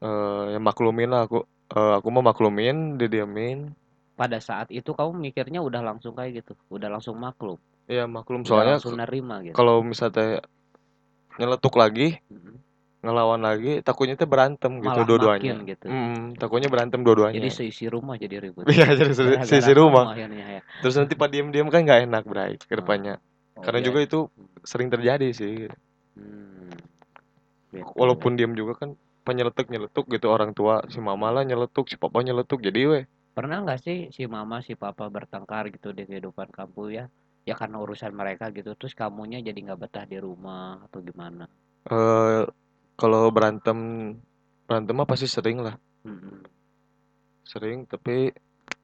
[0.00, 1.44] eh ya maklumin lah aku.
[1.66, 3.74] Eh, aku mau maklumin, didiamin.
[4.16, 8.48] Pada saat itu kamu mikirnya udah langsung kayak gitu, udah langsung maklum, Iya maklum udah
[8.48, 9.52] soalnya langsung nerima gitu.
[9.52, 10.40] kalau misalnya
[11.36, 12.56] nyeletuk lagi, Mm-mm.
[13.04, 15.54] Ngelawan lagi, takutnya teh berantem gitu Malah dua-duanya.
[15.62, 15.86] gitu.
[15.86, 17.36] Mm, takutnya berantem dua-duanya.
[17.38, 18.64] Jadi seisi rumah jadi ribut.
[18.66, 20.04] Iya, jadi se- Gara-gara sisi kamu rumah.
[20.12, 20.60] akhirnya ya.
[20.82, 23.14] Terus nanti pak diem-diem kan nggak enak, Bray, ke depannya.
[23.56, 23.86] Oh, Karena iya.
[23.88, 24.18] juga itu
[24.66, 25.52] sering terjadi sih.
[26.16, 26.70] Hmm.
[27.74, 27.92] Gitu.
[28.00, 28.90] Walaupun diem juga kan
[29.26, 33.04] penyeletuk nyeletuk gitu orang tua si mama lah nyeletuk si papa nyeletuk jadi weh
[33.36, 37.04] Pernah nggak sih si mama si papa bertengkar gitu di kehidupan kamu ya?
[37.48, 41.44] Ya karena urusan mereka gitu, terus kamunya jadi nggak betah di rumah atau gimana?
[41.90, 42.42] eh
[42.96, 43.78] kalau berantem
[44.64, 46.42] berantem mah pasti sering lah Mm-mm.
[47.46, 48.32] sering tapi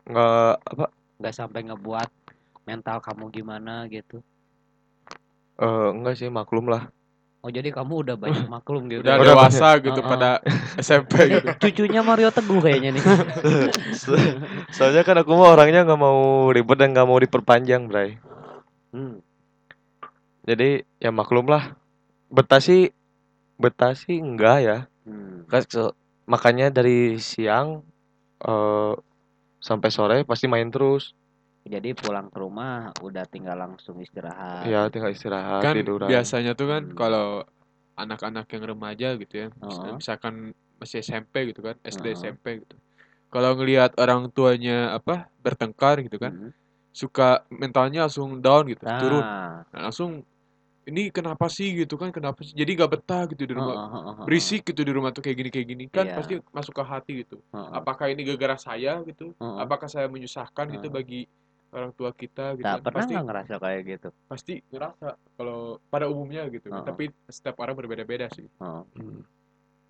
[0.07, 0.87] nggak apa
[1.19, 2.09] Nggak sampai ngebuat
[2.63, 4.23] mental kamu gimana gitu.
[5.59, 6.89] eh enggak sih maklum lah
[7.43, 9.03] Oh jadi kamu udah banyak maklum gitu.
[9.03, 9.35] Udah ya?
[9.35, 10.07] Dewasa gitu Heeh.
[10.07, 10.39] pada
[10.87, 11.47] SMP gitu.
[11.59, 13.03] Cucunya Mario Teguh kayaknya nih.
[13.99, 14.15] So-
[14.79, 18.15] soalnya kan aku mah orangnya nggak mau ribet dan nggak mau diperpanjang Bray
[18.95, 19.19] Hmm.
[20.45, 21.73] jadi ya maklum lah
[22.29, 22.93] betah sih
[23.63, 25.43] betah sih enggak ya Hmm.
[25.51, 25.63] Kan
[26.33, 27.69] makanya dari siang
[28.47, 28.95] eh
[29.69, 31.05] sampai sore pasti main terus
[31.63, 34.67] Jadi pulang ke rumah udah tinggal langsung istirahat.
[34.67, 36.99] ya tinggal istirahat Kan tiduran biasanya tuh kan Hmm.
[36.99, 37.27] kalau
[37.95, 39.95] anak-anak yang remaja gitu ya, Heeh.
[40.01, 40.35] misalkan
[40.81, 42.19] masih SMP gitu kan, SD Heeh.
[42.19, 42.75] SMP gitu.
[43.31, 46.51] Kalau ngelihat orang tuanya apa bertengkar gitu kan, Hmm.
[46.93, 49.25] suka mentalnya langsung down gitu, turun.
[49.25, 50.25] Nah, Nah, langsung
[50.83, 52.11] ini kenapa sih gitu kan?
[52.11, 52.55] Kenapa sih?
[52.55, 53.77] Jadi gak betah gitu di rumah.
[54.23, 56.15] Berisik gitu di rumah tuh kayak gini kayak gini kan Iya.
[56.15, 57.39] pasti masuk ke hati gitu.
[57.53, 59.35] Apakah ini gara-gara saya gitu?
[59.39, 61.27] Apakah saya menyusahkan gitu bagi
[61.73, 62.85] orang tua kita gitu Nah, kan?
[62.85, 64.09] pernah Pasti ngerasa kayak gitu?
[64.29, 65.09] pasti ngerasa
[65.41, 66.69] kalau pada umumnya gitu.
[66.69, 66.85] Heeh.
[66.85, 68.45] Tapi setiap orang berbeda-beda sih.
[68.45, 68.83] Heeh.
[69.01, 69.25] Hmm.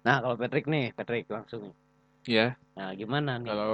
[0.02, 1.74] Nah, kalau Patrick nih, Patrick langsung.
[2.26, 3.50] Ya, Nah, gimana nih?
[3.50, 3.72] kalau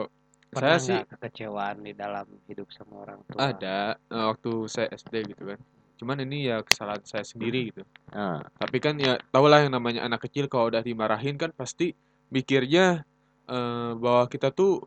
[0.48, 3.52] Pernah saya sih kekecewaan di dalam hidup sama orang tua?
[3.52, 5.60] ada waktu saya SD gitu kan.
[5.98, 7.82] Cuman ini ya kesalahan saya sendiri gitu.
[8.12, 11.94] Nah, Tapi kan ya tau lah yang namanya anak kecil kalau udah dimarahin kan pasti
[12.34, 13.02] mikirnya
[13.50, 14.86] eh, bahwa kita tuh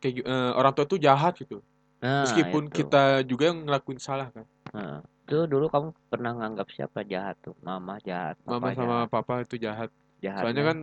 [0.00, 1.58] kayak gi- eh, orang tua tuh jahat gitu.
[2.02, 2.78] nah, Meskipun itu.
[2.78, 4.46] kita juga yang ngelakuin salah kan.
[4.74, 4.94] Nah,
[5.26, 7.54] itu dulu kamu pernah nganggap siapa jahat tuh?
[7.66, 9.90] Mama jahat, Mama papa sama jahat, papa itu jahat.
[10.22, 10.44] jahatnya.
[10.44, 10.78] Soalnya kan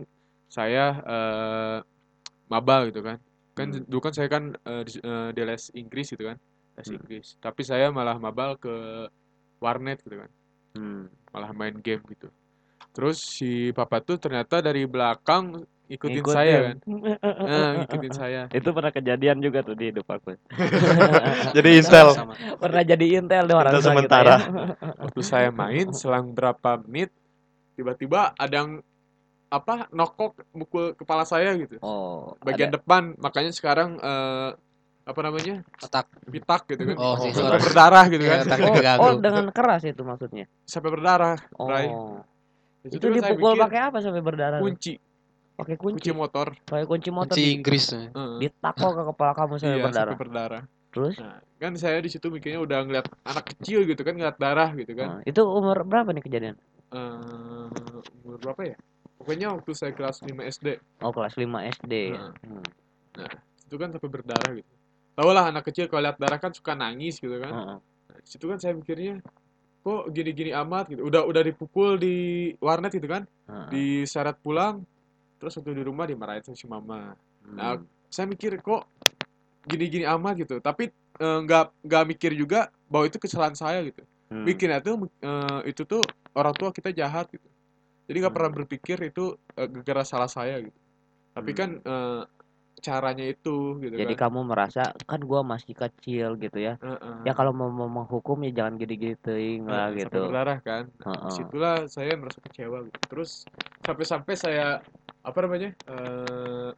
[0.52, 1.76] saya eh,
[2.52, 3.18] maba gitu kan.
[3.58, 3.84] Kan Hmm.
[3.90, 6.38] dulu kan saya kan eh, di, eh, di les Inggris gitu kan.
[6.78, 6.96] Les Hmm.
[6.98, 7.26] Inggris.
[7.40, 8.74] Tapi saya malah mabal ke
[9.64, 10.30] warnet gitu kan.
[10.76, 11.08] Hmm.
[11.32, 12.28] Malah main game gitu.
[12.92, 16.36] Terus si papa tuh ternyata dari belakang ikutin Ngikutin.
[16.36, 16.76] saya kan.
[17.44, 18.40] Eh, ngikutin saya.
[18.52, 20.36] Itu pernah kejadian juga tuh di hidup aku.
[21.56, 24.34] jadi intel sama pernah jadi intel deh orang Intel tua kita sementara.
[24.36, 24.46] ya.
[25.08, 27.10] Waktu saya main selang berapa menit
[27.74, 28.70] tiba-tiba ada yang
[29.50, 31.78] apa nokok mukul kepala saya gitu.
[31.78, 33.14] Oh, Bagian ada- depan.
[33.18, 34.50] Makanya sekarang eh,
[35.04, 35.60] apa namanya?
[35.84, 36.96] otak pitak gitu kan.
[36.96, 38.98] oh sih Oh, Sampai berdarah gitu Iya, kan.
[39.00, 40.44] Oh, oh, dengan keras itu maksudnya.
[40.64, 41.36] Sampai berdarah.
[41.60, 41.68] Oh.
[42.80, 44.58] Di Itu situ kan saya dipukul pakai apa sampai berdarah?
[44.60, 44.92] kunci,
[45.54, 46.16] Pakai kunci kunci.
[46.16, 46.46] motor.
[46.64, 48.36] Pakai kunci motor kunci di, Inggris Heeh.
[48.40, 50.12] ditakol ke kepala kamu sampai Iya, berdarah.
[50.12, 50.62] sampai berdarah.
[50.94, 51.14] Terus?
[51.20, 54.92] Nah, kan saya di situ mikirnya udah ngeliat anak kecil gitu kan, ngeliat darah gitu
[54.94, 55.08] kan.
[55.08, 56.56] Nah, itu umur berapa nih kejadian?
[56.92, 57.66] Eh,
[58.24, 58.76] umur berapa ya?
[59.18, 60.66] Pokoknya waktu saya kelas 5 SD,
[61.00, 62.12] Oh, kelas 5 SD.
[62.12, 62.32] Nah.
[62.40, 62.64] Hmm.
[63.64, 64.73] itu kan sampai berdarah gitu.
[65.14, 67.52] Tahu lah anak kecil kalau lihat darah kan suka nangis gitu kan.
[67.54, 67.78] Nah,
[68.26, 69.22] situ kan saya mikirnya
[69.80, 71.06] kok gini-gini amat gitu.
[71.06, 73.22] Udah udah dipukul di warnet gitu kan,
[73.70, 74.82] diseret pulang,
[75.38, 77.14] terus waktu di rumah dimarahin sama si mama.
[77.46, 77.86] Nah, Hmm.
[78.10, 78.88] saya mikir kok
[79.64, 80.58] gini-gini amat gitu.
[80.58, 84.02] Tapi eh, nggak nggak mikir juga bahwa itu kesalahan saya gitu.
[84.34, 84.42] Hmm.
[84.42, 86.02] Mikirnya tuh eh, itu tuh
[86.34, 87.46] orang tua kita jahat gitu.
[88.10, 88.58] Jadi nggak pernah Hmm.
[88.66, 90.74] berpikir itu eh, gara-gara salah saya gitu.
[91.38, 92.22] Tapi kan eh,
[92.88, 93.50] caranya itu
[93.82, 94.18] gitu Jadi kan.
[94.22, 96.72] kamu merasa kan gua masih kecil gitu ya.
[96.82, 97.14] Heeh.
[97.26, 100.16] Ya kalau mau, menghukum ya jangan gede-gede teuing lah sampai gitu.
[100.24, 100.82] berdarah kan.
[100.98, 101.24] Nah, Heeh.
[101.26, 102.98] di situlah saya merasa kecewa gitu.
[103.10, 103.30] Terus
[103.86, 104.64] sampai-sampai saya
[105.28, 105.70] apa namanya?
[105.90, 106.70] eh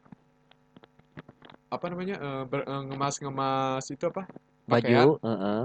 [1.75, 2.15] apa namanya?
[2.25, 4.21] eh, ber- eh, ngemas-ngemas itu apa?
[4.67, 5.07] Pakaian.
[5.07, 5.61] Baju, heeh.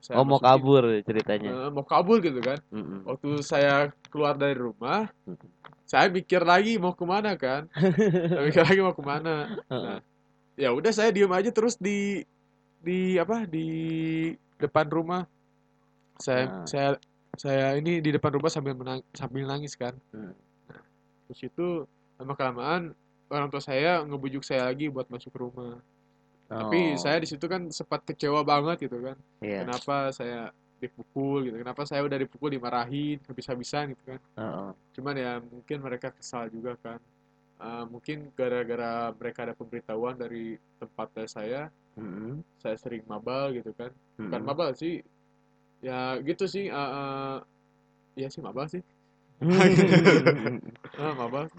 [0.00, 1.50] Saya Oh mau kabur ceritanya.
[1.50, 2.58] eh, mau kabur gitu kan.
[2.74, 3.00] Mm-mm.
[3.08, 5.06] Waktu saya keluar dari rumah.
[5.90, 7.66] Saya mikir lagi mau ke mana kan.
[7.74, 9.34] Saya mikir lagi mau ke mana.
[9.70, 9.98] Nah,
[10.54, 12.22] ya udah saya diem aja terus di
[12.78, 13.66] di apa di
[14.60, 15.24] depan rumah
[16.20, 16.66] saya Nah.
[16.68, 16.88] saya
[17.34, 20.36] saya ini di depan rumah sambil menang, sambil nangis kan Hmm.
[21.26, 21.66] terus itu
[22.20, 22.82] lama kelamaan
[23.32, 25.80] orang tua saya ngebujuk saya lagi buat masuk rumah
[26.50, 29.64] tapi Oh, saya di situ kan sempat kecewa banget gitu kan iya.
[29.64, 34.70] kenapa saya dipukul gitu kenapa saya udah dipukul dimarahin habis-habisan gitu kan Heeh.
[34.96, 36.98] cuman ya mungkin mereka kesal juga kan
[37.60, 41.68] Eh, mungkin gara-gara mereka ada pemberitahuan dari tempat saya
[42.00, 42.40] Mm-mm.
[42.56, 44.48] saya sering mabal gitu kan bukan Mm-mm.
[44.48, 45.04] mabal sih
[45.84, 47.36] ya gitu sih eh, eh,
[48.16, 48.80] ya sih mabal sih
[50.96, 51.52] Ah, mabal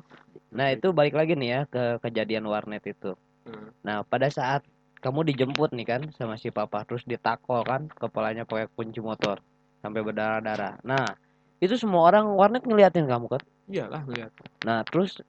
[0.57, 3.13] Nah itu balik lagi nih ya ke kejadian warnet itu.
[3.45, 3.69] Heeh.
[3.85, 4.65] Nah pada saat
[5.01, 9.41] kamu dijemput nih kan sama si papa terus ditakol kan kepalanya pakai kunci motor
[9.81, 10.77] sampai berdarah-darah.
[10.85, 11.05] Nah
[11.61, 13.41] itu semua orang warnet ngeliatin kamu kan.
[13.71, 14.31] iyalah lihat
[14.67, 15.21] Nah terus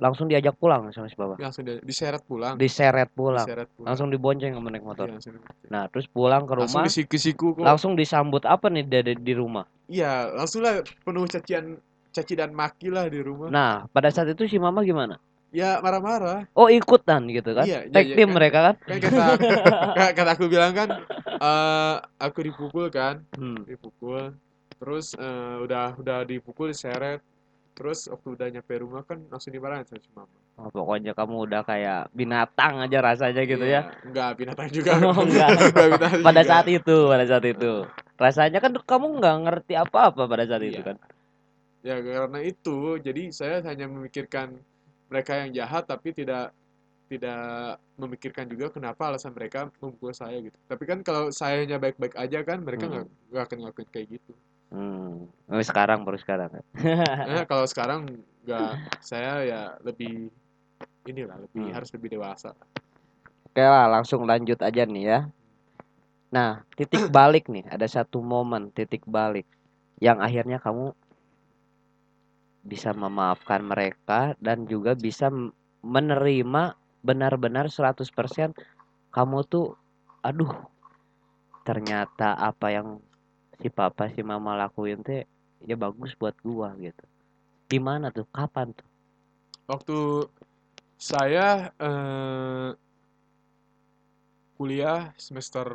[0.00, 1.36] langsung diajak pulang sama si papa.
[1.40, 3.44] langsung di- diseret pulang Diseret pulang.
[3.44, 5.06] diseret pulang Langsung dibonceng sama naik motor.
[5.08, 5.34] Iya, langsung,
[5.72, 9.64] Nah terus pulang ke langsung rumah disiku-siku kok langsung disambut apa nih di, di rumah.
[9.88, 11.76] iya langsung lah penuh cacian
[12.12, 15.16] caci dan maki lah di rumah Nah pada saat itu si mama gimana?
[15.52, 17.64] Ya marah-marah Oh ikutan gitu kan?
[17.64, 18.36] Iya, Tag iya, team kan.
[18.36, 18.74] mereka kan?
[18.88, 19.24] kan kata
[19.96, 20.88] ka- kata aku bilang kan
[21.42, 23.64] eh aku dipukul kan Hmm.
[23.68, 24.32] dipukul
[24.80, 27.20] terus eh, udah udah dipukul diseret
[27.76, 31.64] terus waktu udah nyampe rumah kan langsung dimarahin sama si mama Oh, pokoknya kamu udah
[31.64, 33.88] kayak binatang aja rasanya gitu ya.
[33.88, 35.48] Iya, enggak binatang juga Oh, enggak.
[35.48, 36.50] Enggak binatang Pada juga.
[36.52, 37.72] saat itu, pada saat itu.
[38.20, 40.84] Rasanya kan kamu nggak ngerti apa-apa pada saat itu Iya.
[40.84, 40.96] kan.
[41.82, 44.54] ya karena itu jadi saya hanya memikirkan
[45.12, 46.56] mereka yang jahat tapi tidak
[47.12, 52.40] tidak memikirkan juga kenapa alasan mereka memukul saya gitu tapi kan kalau sayanya baik-baik aja
[52.40, 54.32] kan mereka nggak nggak akan ngelakuin kayak gitu
[54.72, 55.28] Hmm.
[55.52, 56.48] Oh, sekarang baru sekarang.
[56.72, 58.08] Nah, kalau sekarang
[58.40, 58.72] nggak
[59.04, 60.32] saya ya lebih
[61.04, 61.76] inilah lebih Hmm.
[61.76, 62.56] harus lebih dewasa
[63.52, 65.20] Oke lah, langsung lanjut aja nih ya.
[66.32, 69.44] Nah, titik balik nih, ada satu momen titik balik
[70.00, 70.96] yang akhirnya kamu
[72.62, 75.28] bisa memaafkan mereka dan juga bisa
[75.82, 78.54] menerima benar-benar 100%
[79.10, 79.74] kamu tuh
[80.22, 80.54] aduh
[81.66, 82.88] ternyata apa yang
[83.58, 85.26] si papa si mama lakuin teh
[85.66, 87.02] ya bagus buat gua gitu.
[87.70, 88.26] Gimana tuh?
[88.30, 88.86] Kapan tuh?
[89.72, 90.28] waktu
[90.98, 92.70] saya eh,
[94.58, 95.66] kuliah semester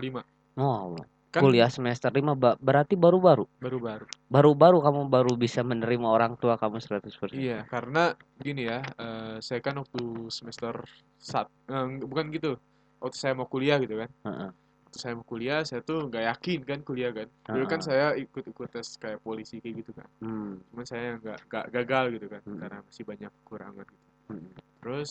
[0.00, 0.22] 5
[0.60, 0.96] Oh,
[1.30, 3.46] kan kuliah semester 5 berarti baru-baru.
[3.62, 7.34] baru-baru Baru-baru kamu baru bisa menerima orang tua kamu 100%.
[7.34, 10.82] Iya, karena gini ya, eh, saya kan waktu semester
[11.18, 12.58] sat, eh, bukan gitu,
[12.98, 14.50] waktu saya mau kuliah gitu kan, Heeh.
[14.86, 17.86] waktu saya mau kuliah, saya tuh nggak yakin kan kuliah kan, dulu kan Heeh.
[17.86, 20.58] saya ikut-ikut tes kayak polisi kayak gitu kan, Hmm.
[20.74, 22.58] cuman saya nggak gagal gitu kan, Hmm.
[22.58, 24.06] karena masih banyak kekurangan gitu.
[24.30, 24.50] Hmm.
[24.82, 25.10] Terus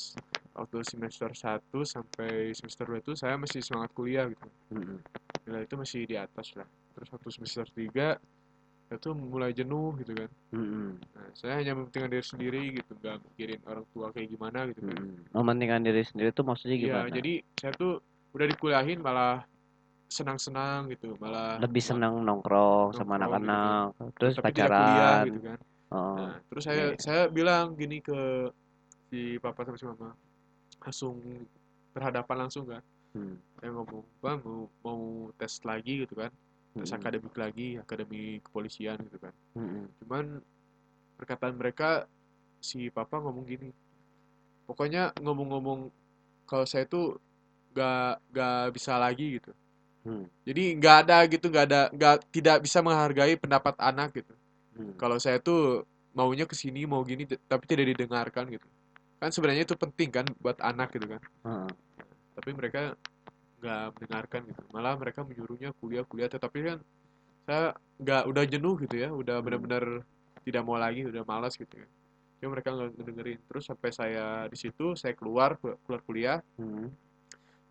[0.60, 5.00] waktu semester 1 sampai semester 2 itu saya masih semangat kuliah gitu, Hmm.
[5.48, 6.68] nilai itu masih di atas lah.
[6.94, 8.20] Terus waktu semester 3
[8.90, 10.30] itu mulai jenuh gitu kan.
[10.50, 10.98] Hmm.
[11.14, 14.98] Nah, saya hanya mementingkan diri sendiri gitu, nggak mikirin orang tua kayak gimana gitu kan.
[14.98, 15.18] Hmm.
[15.32, 17.14] Mementingkan diri sendiri tuh maksudnya Iya, gimana?
[17.14, 17.94] jadi saya tuh
[18.34, 19.46] udah dikuliahin malah
[20.10, 23.46] senang-senang gitu, malah Lebih senang nongkrong sama nongkrong gitu kan.
[23.46, 23.86] anak-anak,
[24.18, 25.24] terus tapi tidak kuliah pacaran.
[25.30, 25.60] gitu kan.
[25.90, 26.16] Oh.
[26.18, 26.98] Nah, terus saya iya.
[26.98, 28.20] saya bilang gini ke
[29.10, 30.10] si papa sama si mama,
[30.80, 31.20] langsung
[31.94, 32.84] berhadapan langsung kan.
[33.14, 33.36] Hmm.
[33.58, 35.02] Saya ngomong, "Bang, mau mau
[35.36, 36.32] tes lagi gitu kan.
[36.78, 36.98] Tes Hmm.
[37.02, 39.90] akademik lagi, akademi kepolisian gitu kan." Hmm.
[40.02, 40.26] Cuman
[41.18, 42.06] perkataan mereka
[42.62, 43.70] si papa ngomong gini.
[44.70, 45.90] Pokoknya ngomong-ngomong
[46.46, 47.18] kalau saya tuh
[47.74, 49.52] gak gak bisa lagi gitu.
[50.06, 50.26] Hmm.
[50.48, 54.34] Jadi nggak ada gitu, nggak ada nggak tidak bisa menghargai pendapat anak gitu.
[54.80, 54.96] Hmm.
[54.96, 55.84] Kalau saya tuh
[56.16, 58.68] maunya ke sini mau gini tapi tidak didengarkan gitu.
[59.20, 61.22] Kan sebenarnya itu penting kan buat anak gitu kan.
[61.46, 61.70] Heeh.
[62.40, 62.96] Tapi mereka
[63.60, 64.62] nggak mendengarkan gitu.
[64.72, 66.78] Malah mereka menyuruhnya kuliah-kuliah tetapi kan
[67.44, 69.46] saya nggak udah jenuh gitu ya, udah Hmm.
[69.46, 69.84] benar-benar
[70.48, 71.90] tidak mau lagi, udah malas gitu kan.
[72.40, 73.40] Ya mereka nggak ngedengerin.
[73.52, 76.88] Terus sampai saya di situ saya keluar keluar kuliah Hmm.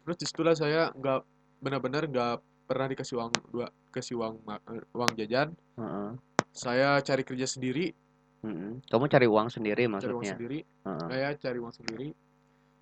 [0.05, 1.21] terus di situlah saya nggak
[1.61, 4.41] benar-benar nggak pernah dikasih uang dua kasih uang
[4.73, 6.11] eh, uang jajan Heeh.
[6.49, 7.93] saya cari kerja sendiri
[8.39, 8.79] Hmm.
[8.85, 10.31] Kamu cari uang sendiri cari uang maksudnya?
[10.33, 11.07] sendiri Heeh.
[11.09, 12.09] saya cari uang sendiri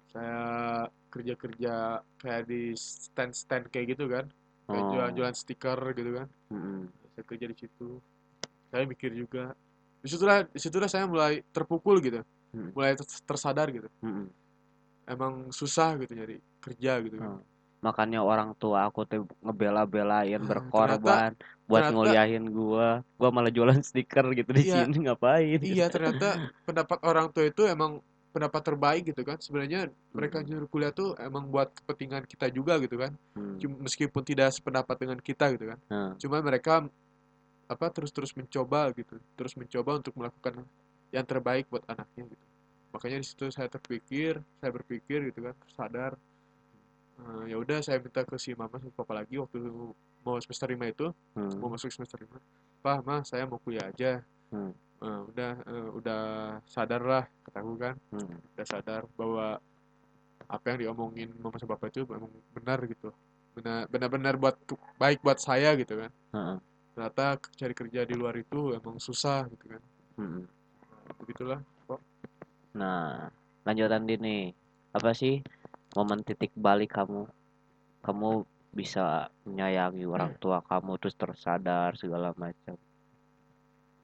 [0.06, 0.40] saya
[1.08, 1.74] kerja-kerja
[2.16, 4.24] kayak di stand-stand kayak gitu kan
[4.64, 4.90] kayak Oh.
[4.92, 6.80] jualan-jualan stiker gitu kan Mm-mm.
[7.10, 7.88] saya kerja di situ
[8.66, 9.52] saya mikir juga
[9.96, 12.72] di situlah di situlah saya mulai terpukul gitu Hmm.
[12.72, 14.26] mulai ter- tersadar gitu Mm-mm.
[15.04, 17.42] emang susah gitu nyari kerja gitu kan Oh.
[17.78, 21.30] Makanya orang tua aku tuh ngebela-belain Ah, berkorban
[21.64, 22.88] buat ternyata- nguliahin gua.
[23.14, 24.84] Gua malah jualan stiker gitu di Iya.
[24.84, 25.60] sini ngapain?
[25.60, 26.28] iya ternyata
[26.64, 30.46] pendapat orang tua itu emang pendapat terbaik gitu kan sebenarnya mereka Hmm.
[30.46, 33.56] nyuruh kuliah tuh emang buat kepentingan kita juga gitu kan Hmm.
[33.56, 36.84] Cum- meskipun tidak sependapat dengan kita gitu kan Nah, cuma mereka
[37.66, 40.68] apa terus-terus mencoba gitu terus mencoba untuk melakukan
[41.10, 42.44] yang terbaik buat anaknya gitu
[42.92, 46.12] makanya di situ saya terpikir saya berpikir gitu kan sadar
[47.16, 49.56] Eh, ya udah saya minta ke si mama sama papa lagi waktu
[50.20, 51.56] mau semester lima itu hmm.
[51.56, 52.36] mau masuk semester lima
[52.84, 54.70] Pak, mah saya mau kuliah aja Hmm.
[55.02, 56.22] Eh, udah eh, udah
[56.70, 58.38] sadar lah kataku kan Hmm.
[58.54, 59.58] udah sadar bahwa
[60.46, 63.10] apa yang diomongin mama sama papa itu memang benar gitu
[63.58, 64.54] benar benar-benar buat
[65.00, 66.58] baik buat saya gitu kan Heeh.
[66.94, 69.82] ternyata cari kerja di luar itu emang susah gitu kan.
[70.20, 70.46] Nah,
[71.18, 71.60] begitulah
[72.76, 73.32] Nah,
[73.64, 74.42] lanjutan di nih.
[74.92, 75.40] Apa sih
[75.96, 77.24] momen titik balik kamu?
[78.04, 78.44] Kamu
[78.76, 82.76] bisa menyayangi orang tua kamu terus tersadar segala macam.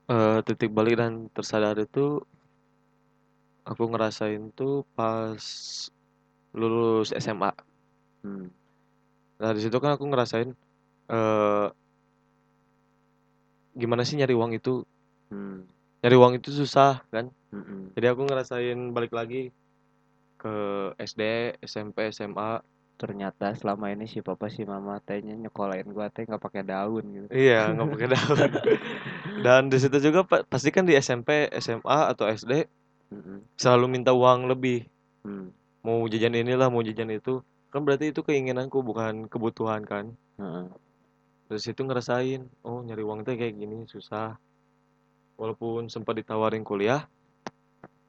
[0.08, 2.24] Eh, titik balik dan tersadar itu
[3.68, 5.38] aku ngerasain tuh pas
[6.56, 7.52] lulus SMA.
[8.24, 8.48] Hmm.
[9.38, 10.50] Nah, di situ kan aku ngerasain
[11.12, 11.68] eh
[13.76, 14.82] gimana sih nyari uang itu?
[15.28, 15.68] Hmm.
[16.02, 17.30] Nyari uang itu susah kan?
[17.52, 17.92] Mm-mm.
[17.94, 19.52] Jadi aku ngerasain balik lagi
[20.42, 20.54] ke
[20.98, 21.22] SD,
[21.62, 22.58] SMP, SMA.
[23.00, 27.26] Ternyata selama ini si papa si mama tehnya nyekolahin gua teh nggak pakai daun gitu.
[27.32, 28.50] Iya, nggak pakai daun.
[29.44, 32.66] Dan di situ juga pa- pasti kan di SMP, SMA atau SD
[33.10, 33.38] Mm-mm.
[33.58, 34.86] selalu minta uang lebih.
[35.26, 35.50] Hmm.
[35.82, 37.42] Mau jajan inilah, mau jajan itu.
[37.72, 40.14] Kan berarti itu keinginanku bukan kebutuhan kan.
[40.38, 40.66] Heeh.
[41.50, 44.38] Dari situ ngerasain, oh nyari uang teh kayak gini susah.
[45.40, 47.02] Walaupun sempat ditawarin kuliah,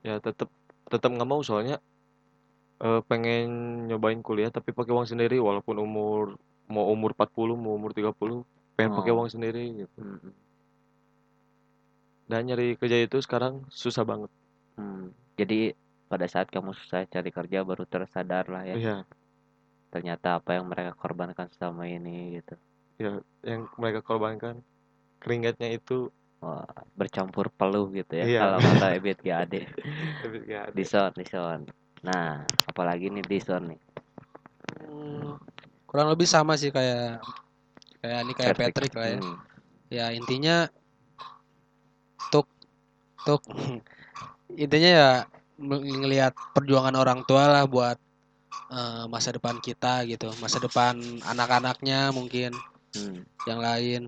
[0.05, 0.51] ya tetap
[0.91, 1.79] tetap nggak mau soalnya
[2.83, 3.47] eh, pengen
[3.87, 8.43] nyobain kuliah tapi pakai uang sendiri walaupun umur mau umur 40, mau umur 30,
[8.73, 9.17] pengen pakai Oh.
[9.19, 9.99] uang sendiri gitu.
[9.99, 10.31] Mm-mm.
[12.23, 14.31] Dan nyari kerja itu sekarang susah banget.
[14.75, 15.11] Hmm.
[15.35, 15.75] Jadi
[16.07, 18.75] pada saat kamu susah cari kerja baru tersadar lah ya.
[18.75, 18.97] Iya,
[19.89, 22.55] Ternyata apa yang mereka korbankan selama ini gitu.
[22.95, 24.61] ya yang mereka korbankan
[25.17, 26.61] keringatnya itu Wah,
[26.93, 28.39] bercampur peluh gitu ya Iya.
[28.39, 29.53] kalau kata Ebit GAD.
[30.45, 31.59] ya, Dison, Dison.
[32.03, 33.79] Nah, apalagi nih Dison nih.
[34.83, 35.39] Hmm,
[35.87, 37.23] kurang lebih sama sih kayak
[38.03, 39.19] kayak ini kayak Patrick lah ya.
[39.23, 39.35] Hmm.
[39.87, 40.67] Ya intinya
[42.27, 42.47] tuk
[43.23, 43.41] tuk
[44.63, 45.09] intinya ya
[45.63, 47.95] ngelihat perjuangan orang tua lah buat
[48.73, 52.51] eh, masa depan kita gitu, masa depan anak-anaknya mungkin
[52.93, 53.25] Hmm.
[53.49, 54.01] yang lain.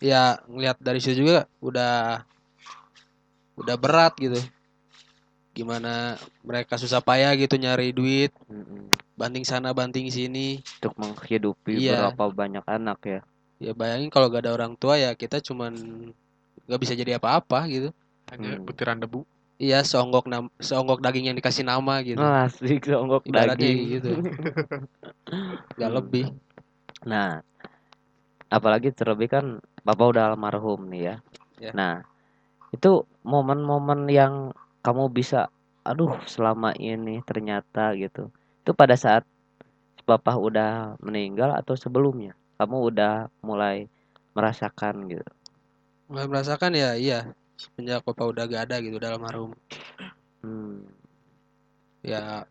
[0.00, 2.24] Ya ngelihat dari situ juga udah
[3.60, 4.40] udah berat gitu.
[5.56, 8.28] Gimana mereka susah payah gitu nyari duit,
[9.16, 10.60] banting sana banting sini.
[10.84, 12.12] Untuk menghidupi Iya.
[12.12, 13.20] berapa banyak anak ya.
[13.56, 15.72] Ya bayangin kalau gak ada orang tua ya kita cuman
[16.68, 17.88] nggak bisa jadi apa-apa gitu.
[18.28, 18.66] hanya Hmm.
[18.68, 19.22] butiran debu
[19.56, 22.20] Iya, seonggok nam seonggok daging yang dikasih nama gitu.
[22.20, 23.78] Oh, asik songgok Ibaratnya daging.
[23.96, 24.10] gitu.
[25.80, 25.96] Gak Hmm.
[25.96, 26.26] lebih.
[27.08, 27.40] Nah,
[28.52, 29.44] apalagi terlebih kan
[29.80, 31.16] Bapak udah almarhum nih ya.
[31.56, 31.70] Ya.
[31.72, 31.94] Nah,
[32.68, 34.52] itu momen-momen yang
[34.86, 35.50] kamu bisa,
[35.82, 38.30] aduh, selama ini ternyata gitu.
[38.62, 39.26] Itu pada saat
[40.06, 42.38] Bapak udah meninggal atau sebelumnya?
[42.62, 43.90] Kamu udah mulai
[44.38, 45.26] merasakan gitu.
[46.06, 47.26] Mulai merasakan ya iya.
[47.58, 49.50] Semenjak papa udah gak ada gitu dalam almarhum.
[50.46, 50.86] Hmm.
[52.06, 52.46] Ya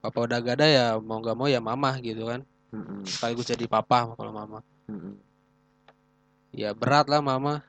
[0.00, 2.40] papa udah gak ada ya mau gak mau ya mama gitu kan.
[2.72, 4.64] mm-mm, Sekaligus jadi papa kalau mama.
[4.88, 5.20] mm-mm.
[6.56, 7.60] Ya berat lah mama.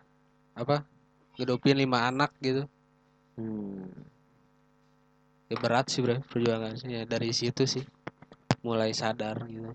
[0.56, 0.88] Apa?
[1.36, 2.64] Ngidupin lima anak gitu.
[3.38, 3.88] Hmm.
[5.48, 7.86] Ya berat sih bro perjuangannya dari situ sih.
[8.66, 9.72] Mulai sadar gitu.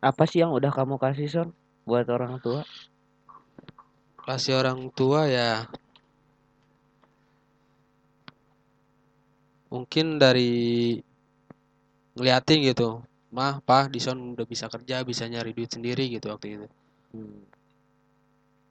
[0.00, 1.48] Apa sih yang udah kamu kasih Son
[1.84, 2.64] buat orang tua?
[4.24, 5.68] Kasih orang tua ya
[9.74, 10.94] mungkin dari
[12.14, 13.02] ngeliatin gitu
[13.34, 16.66] mah pak Dison udah bisa kerja bisa nyari duit sendiri gitu waktu itu
[17.14, 17.46] Hmm.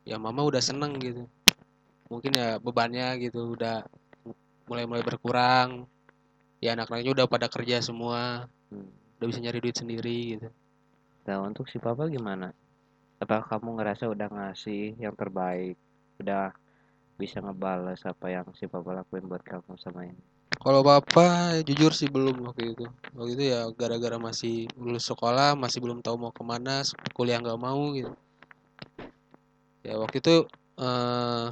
[0.04, 1.28] ya mama udah seneng gitu
[2.12, 3.88] mungkin ya bebannya gitu udah
[4.70, 5.86] mulai-mulai berkurang
[6.64, 8.90] ya anak-anaknya udah pada kerja semua Hmm.
[9.22, 10.50] udah bisa nyari duit sendiri gitu
[11.24, 12.52] Nah, untuk si papa gimana?
[13.24, 15.80] Apa kamu ngerasa udah ngasih yang terbaik?
[16.20, 16.52] Udah
[17.16, 20.20] bisa ngebales apa yang si papa lakuin buat kamu sama ini?
[20.60, 22.86] Kalau papa jujur sih belum waktu itu.
[23.16, 26.84] Waktu itu ya gara-gara masih lulus sekolah, masih belum tahu mau ke mana,
[27.16, 28.12] kuliah nggak mau gitu.
[29.88, 30.36] Ya waktu itu
[30.84, 31.46] eh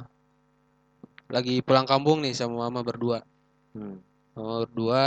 [1.32, 3.24] lagi pulang kampung nih sama mama berdua.
[3.72, 3.98] Hmm.
[4.36, 5.04] Mama berdua.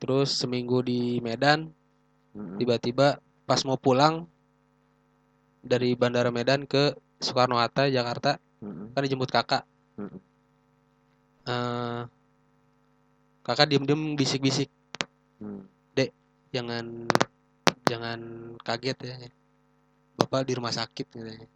[0.00, 1.68] Terus seminggu di Medan,
[2.32, 2.56] Mm-mm.
[2.56, 4.24] tiba-tiba pas mau pulang
[5.60, 8.94] dari Bandara Medan ke Soekarno Hatta Jakarta, Mm-mm.
[8.94, 9.66] kan dijemput kakak.
[9.98, 10.20] Mm-mm.
[11.50, 12.02] Eh
[13.44, 14.72] kakak diem-diem bisik-bisik.
[15.38, 15.62] Hmm.
[16.48, 17.04] jangan
[17.84, 18.20] jangan
[18.64, 19.14] kaget ya
[20.16, 21.48] bapak di rumah sakit katanya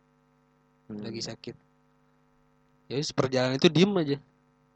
[0.93, 1.01] Hmm.
[1.01, 1.57] lagi sakit
[2.87, 4.19] ya wis, perjalanan itu diem aja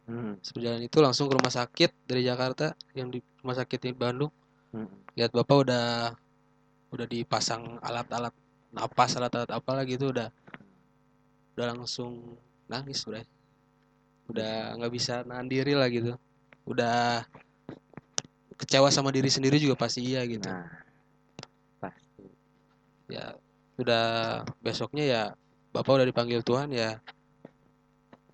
[0.06, 0.38] Hmm.
[0.38, 4.30] perjalanan itu langsung ke rumah sakit dari Jakarta yang di rumah sakit di Bandung
[4.70, 4.86] Hmm.
[5.18, 5.86] lihat bapak udah
[6.94, 8.30] udah dipasang alat-alat
[8.70, 10.30] napas alat-alat apa lagi itu udah
[11.58, 12.38] udah langsung
[12.70, 13.26] nangis udah
[14.30, 16.14] udah nggak bisa nahan diri lah gitu
[16.70, 17.26] udah
[18.56, 20.70] kecewa sama diri sendiri juga pasti iya gitu Nah,
[21.82, 22.24] pasti.
[23.10, 23.34] ya
[23.78, 24.06] udah
[24.62, 25.22] besoknya ya
[25.74, 26.98] bapak udah dipanggil Tuhan ya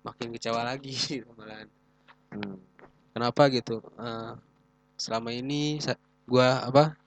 [0.03, 1.67] makin kecewa lagi gitu malahan
[2.29, 2.57] Hmm.
[3.13, 4.33] kenapa gitu Eh,
[4.95, 5.77] selama ini
[6.25, 6.97] gua apa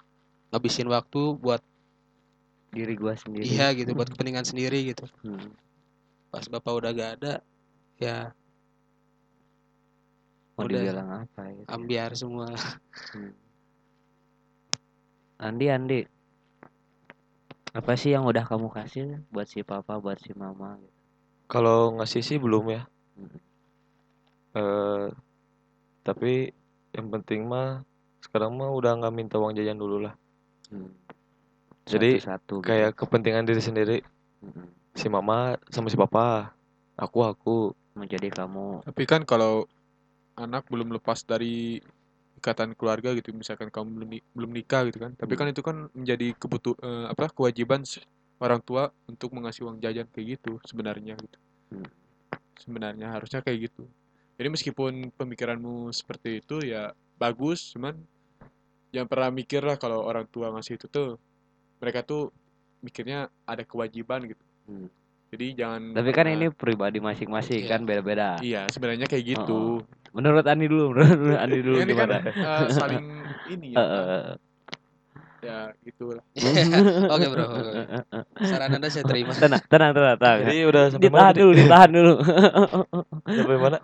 [0.48, 1.58] ngabisin waktu buat
[2.70, 3.42] Diri gua sendiri.
[3.42, 5.50] iya gitu buat kepentingan sendiri gitu Hmm.
[6.30, 7.34] pas bapak udah gak ada
[7.98, 8.30] ya
[10.54, 10.80] Mau Udah.
[10.80, 11.68] dibilang apa gitu.
[11.68, 11.74] ya.
[11.74, 12.48] ambiar semua
[13.12, 13.34] Hmm.
[15.36, 16.00] Andi, Andi.
[17.76, 20.80] Apa sih yang udah kamu kasih buat si papa, buat si mama?
[20.80, 20.95] gitu?
[21.46, 22.82] Kalau ngasih sih belum ya.
[23.16, 23.38] Hmm.
[24.56, 25.06] Eh,
[26.02, 26.50] tapi
[26.94, 27.82] yang penting mah
[28.22, 30.14] sekarang mah udah nggak minta uang jajan dulu lah.
[30.70, 30.90] Hmm.
[31.86, 32.66] Jadi, Satu-satu gitu.
[32.66, 33.96] Kayak kepentingan diri sendiri.
[34.42, 34.66] Mm-mm.
[34.98, 36.50] Si mama sama si papa.
[36.98, 37.70] Aku aku.
[37.94, 38.82] Menjadi kamu.
[38.82, 39.70] Tapi kan kalau
[40.34, 41.78] anak belum lepas dari
[42.36, 45.14] ikatan keluarga gitu, misalkan kamu belum belum nikah gitu kan.
[45.14, 45.54] Tapi kan Hmm.
[45.54, 47.86] itu kan menjadi kebutuh eh, apa kewajiban
[48.36, 51.38] orang tua untuk mengasih uang jajan kayak gitu sebenarnya gitu.
[51.72, 51.88] Hmm.
[52.56, 53.84] Sebenarnya harusnya kayak gitu.
[54.36, 57.96] Jadi meskipun pemikiranmu seperti itu ya bagus, cuman
[58.92, 61.16] jangan pernah mikir lah kalau orang tua ngasih itu tuh
[61.78, 62.28] mereka tuh
[62.80, 64.44] mikirnya ada kewajiban gitu.
[64.68, 64.88] Hmm.
[65.26, 67.70] Jadi jangan Tapi kan pernah- ini pribadi masing-masing Iya.
[67.72, 68.28] kan beda-beda.
[68.40, 69.82] iya sebenarnya kayak gitu.
[70.14, 72.16] Menurut Andi dulu, menurut Andi dulu ini kan gimana?
[72.30, 73.04] eh, saling
[73.50, 74.24] ini ya, eh.
[75.46, 76.24] Ya gitulah.
[77.14, 77.72] oke bro oke.
[78.42, 80.38] saran anda saya terima tenang, tenang, tenang, tenang.
[80.44, 81.06] Jadi udah sampai mana?
[81.06, 81.40] Ditahan tadi?
[81.40, 82.14] dulu, ditahan dulu.
[83.36, 83.78] Sampai mana?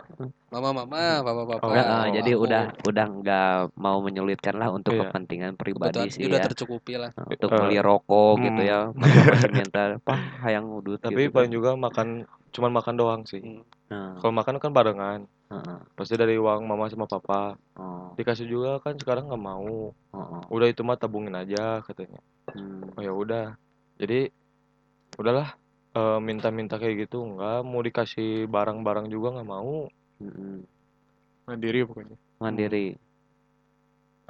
[0.52, 2.44] mama mama papa papa Oh, Nah, oh, jadi aku.
[2.44, 5.08] udah udah nggak mau menyulitkan lah untuk Iya.
[5.08, 6.44] kepentingan pribadi kebutuhan sih udah ya.
[6.44, 8.68] tercukupi lah Nah, untuk Eh, beli rokok gitu hmm.
[8.68, 8.78] ya.
[9.00, 11.56] Masa masih minta, "Pak, hayang udut." Tapi gitu paling kan.
[11.56, 12.08] juga makan
[12.52, 13.40] cuman makan doang sih.
[13.88, 15.20] Nah, Kalau makan kan barengan.
[15.52, 15.78] Heeh.
[15.92, 17.54] Pasti dari uang mama sama papa.
[17.76, 19.92] Oh, Dikasih juga kan sekarang nggak mau.
[19.92, 20.42] heeh.
[20.48, 22.20] Udah itu mah tabungin aja katanya.
[22.52, 22.88] Hmm.
[22.96, 23.46] Oh ya udah.
[24.00, 24.32] Jadi
[25.20, 25.52] udahlah
[25.92, 29.86] eh, minta-minta kayak gitu nggak mau dikasih barang-barang juga nggak mau.
[30.18, 30.64] Mm-mm.
[31.44, 32.16] Mandiri pokoknya.
[32.40, 32.96] Mandiri.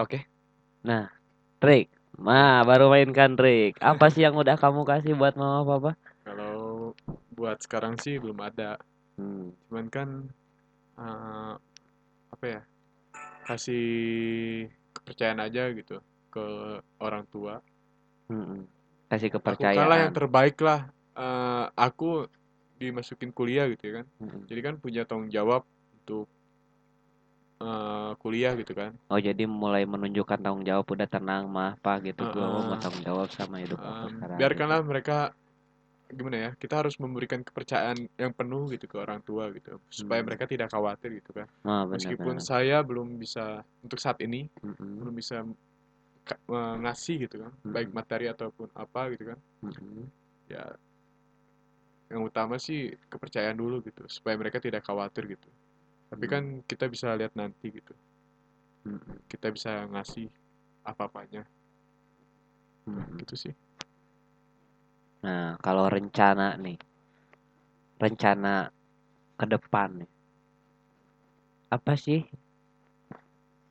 [0.01, 0.27] Oke.
[1.62, 1.95] Trik.
[2.18, 3.79] Nah, baru mainkan trik.
[3.79, 5.91] Apa sih yang udah kamu kasih buat mama papa?
[6.27, 6.91] Kalau
[7.39, 8.83] buat sekarang sih belum ada.
[9.14, 9.55] Hmm.
[9.70, 10.09] Cuman kan
[11.03, 11.55] eh,
[12.30, 12.61] apa ya?
[13.42, 13.84] Kasih
[14.94, 15.98] kepercayaan aja gitu
[16.30, 16.44] ke
[17.03, 17.59] orang tua.
[18.30, 18.64] Mm-mm.
[19.11, 20.14] Kasih Lakukanlah yang kepercayaan.
[20.14, 20.80] terbaik lah.
[21.12, 22.30] Eh, aku
[22.80, 24.07] dimasukin kuliah gitu ya kan.
[24.22, 24.42] Mm-mm.
[24.48, 25.66] Jadi kan punya tanggung jawab
[26.00, 26.30] untuk
[27.61, 28.96] eh, kuliah gitu kan.
[29.12, 32.22] Oh, jadi mulai menunjukkan tanggung jawab udah tenang mah, Pak gitu.
[32.32, 34.38] Gua oh, mau tanggung jawab sama hidup aku Em, sekarang.
[34.40, 35.16] biarkanlah mereka
[36.13, 40.29] gimana ya kita harus memberikan kepercayaan yang penuh gitu ke orang tua gitu supaya Hmm.
[40.29, 42.45] mereka tidak khawatir gitu kan Oh, benar, meskipun benar.
[42.45, 45.01] saya belum bisa untuk saat ini Mm-mm.
[45.01, 45.41] belum bisa
[46.53, 47.97] ngasih gitu kan baik Mm-mm.
[47.97, 50.07] materi ataupun apa gitu kan Mm-mm.
[50.53, 50.65] ya
[52.13, 55.49] yang utama sih kepercayaan dulu gitu supaya mereka tidak khawatir gitu
[56.13, 56.33] tapi Hmm.
[56.33, 57.97] kan kita bisa lihat nanti gitu
[58.85, 59.17] Mm-mm.
[59.33, 60.29] kita bisa ngasih
[60.85, 61.49] apa-apanya
[62.87, 63.17] Mm-mm.
[63.25, 63.53] gitu sih
[65.23, 66.79] Nah, kalau rencana nih,
[68.03, 68.70] rencana
[69.39, 70.11] ke depan nih,
[71.70, 72.27] apa sih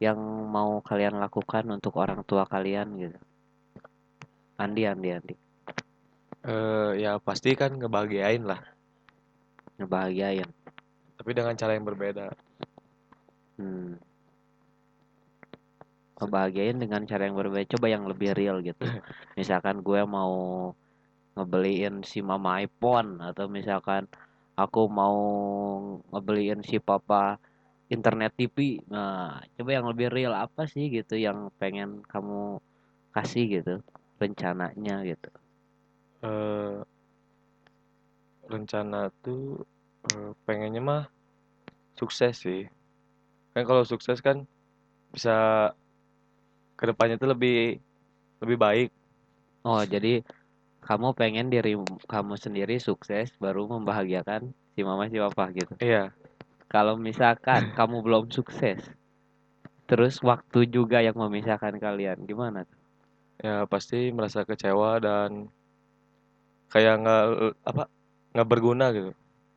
[0.02, 0.18] yang
[0.49, 3.20] mau kalian lakukan untuk orang tua kalian gitu?
[4.58, 5.36] Andi, Andi, Andi,
[6.41, 8.58] Eh, ya pasti kan ngebahagiain lah.
[9.78, 10.49] ngebahagiain.
[11.18, 12.34] Tapi dengan cara yang berbeda.
[13.62, 13.97] Hmm.
[16.18, 17.66] Ngebahagiain dengan cara yang berbeda.
[17.78, 18.82] Coba yang lebih real gitu.
[19.38, 20.34] Misalkan gue mau
[21.36, 24.07] ngebeliin si mama iPhone atau misalkan
[24.59, 25.17] aku mau
[26.11, 27.39] ngebeliin si papa
[27.91, 28.84] internet TV.
[28.88, 32.59] Nah, coba yang lebih real apa sih gitu yang pengen kamu
[33.11, 33.73] kasih gitu
[34.21, 35.29] rencananya gitu.
[36.23, 36.77] Eh,
[38.47, 39.63] rencana tuh
[40.13, 41.03] eh, pengennya mah
[41.95, 42.67] sukses sih.
[43.51, 44.47] Kan kalau sukses kan
[45.11, 45.69] bisa
[46.79, 47.77] ke depannya tuh lebih
[48.41, 48.89] lebih baik.
[49.61, 50.25] Oh, jadi
[50.88, 51.73] kamu pengen diri
[52.13, 54.41] kamu sendiri sukses baru membahagiakan
[54.73, 55.73] si mama si papa gitu.
[55.82, 56.11] Iya,
[56.73, 58.79] Kalau misalkan kamu belum sukses,
[59.89, 62.79] terus waktu juga yang memisahkan kalian, gimana tuh?
[63.45, 65.29] ya pasti merasa kecewa dan
[66.71, 67.21] kayak nggak
[67.69, 67.84] apa
[68.34, 69.11] nggak berguna gitu.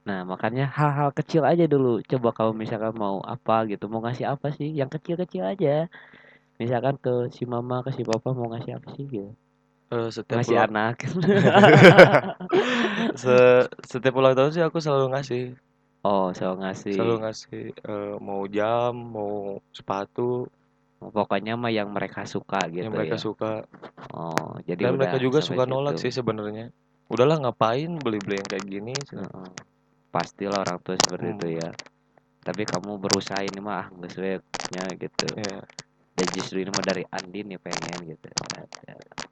[0.09, 1.93] Nah, makanya hal-hal kecil aja dulu.
[2.11, 4.69] Coba kalau misalkan mau apa gitu, mau ngasih apa sih?
[4.81, 5.75] Yang kecil-kecil aja.
[6.61, 9.31] Misalkan ke si mama, ke si papa mau ngasih apa sih gitu.
[9.95, 10.97] Eh, setiap Ngasih ulang anak.
[13.23, 15.43] se- setiap ulang tahun sih aku selalu ngasih,
[16.05, 16.93] Oh, selalu ngasih.
[16.95, 19.33] selalu ngasih eh, mau jam, mau
[19.77, 20.29] sepatu
[21.17, 23.21] Pokoknya mah yang mereka suka gitu yang mereka ya.
[23.21, 23.51] juga
[24.17, 26.03] Oh, jadi dan mereka juga suka nolak situ.
[26.03, 26.65] sih sebenarnya.
[27.13, 28.95] Udahlah ngapain beli-beli yang kayak gini?
[29.15, 29.47] Heeh.
[30.15, 31.69] Pastilah orang tua seperti itu Hmm, ya.
[32.47, 33.85] Tapi kamu berusaha ini mah
[34.81, 35.27] ah gitu.
[35.37, 35.59] ya.
[36.15, 38.29] Dan justru ini mah dari Andi nih pengen gitu.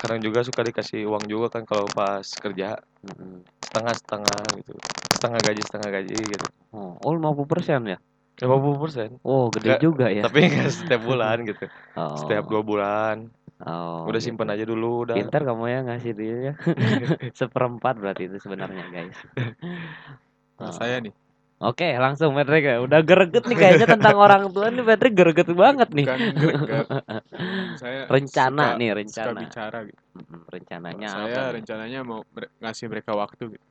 [0.01, 2.66] Kadang juga suka dikasih uang juga kan kalau pas kerja
[3.05, 3.45] Mm-mm.
[3.62, 4.72] setengah-setengah gitu.
[5.14, 6.47] Setengah gaji, setengah gaji gitu.
[6.72, 7.97] Oh, oh 50% ya?
[8.41, 9.11] 50%.
[9.24, 10.24] Oh, gede Enggak, juga ya.
[10.24, 11.64] tapi enggak setiap bulan gitu.
[12.18, 13.16] Setiap Oh, dua bulan.
[13.66, 14.26] oh Udah gitu.
[14.26, 15.18] simpen aja dulu udah.
[15.18, 16.53] Pintar kamu ya ngasih dia ya.
[17.41, 19.18] Seperempat berarti itu sebenarnya guys.
[20.59, 20.78] Oh.
[20.78, 21.12] saya nih,
[21.63, 22.77] Oke, langsung Patrick ya.
[22.83, 26.07] Udah greget nih kayaknya tentang orang tua nih Patrick greget banget nih.
[26.11, 26.87] bukan greget.
[27.79, 29.41] Saya Rencana suka nih, suka rencana.
[29.47, 30.03] bicara gitu.
[30.51, 32.21] Rencananya Saya apa rencananya mau
[32.59, 33.67] ngasih mereka waktu gitu.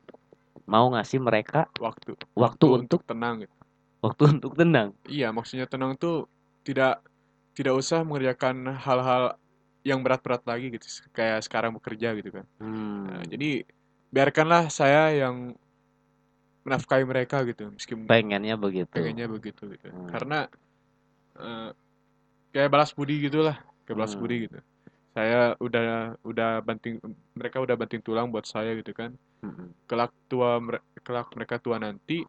[0.66, 2.16] Mau ngasih mereka Waktu.
[2.16, 3.56] waktu Waktu untuk untuk tenang gitu.
[4.02, 4.90] waktu untuk tenang.
[5.06, 6.32] Iya, maksudnya tenang tuh
[6.64, 7.04] tidak
[7.52, 9.36] tidak usah mengerjakan hal-hal
[9.84, 10.88] yang berat-berat lagi gitu.
[11.12, 12.46] Kayak sekarang bekerja gitu kan.
[12.56, 13.68] Nah, Hmm, jadi
[14.10, 15.60] biarkanlah saya yang
[16.62, 17.70] menafkahi mereka gitu.
[17.70, 18.92] Meskipun pengennya begitu.
[18.92, 19.88] pengennya begitu gitu.
[19.88, 20.10] Hmm.
[20.10, 20.40] Karena
[21.36, 21.70] eh,
[22.52, 24.22] kayak balas budi gitulah, kayak balas Hmm.
[24.22, 24.60] budi gitu.
[25.12, 27.02] Saya udah udah banting
[27.34, 29.12] mereka udah banting tulang buat saya gitu kan.
[29.42, 29.74] Mm-mm.
[29.84, 30.62] Kelak tua
[31.02, 32.24] kelak mereka tua nanti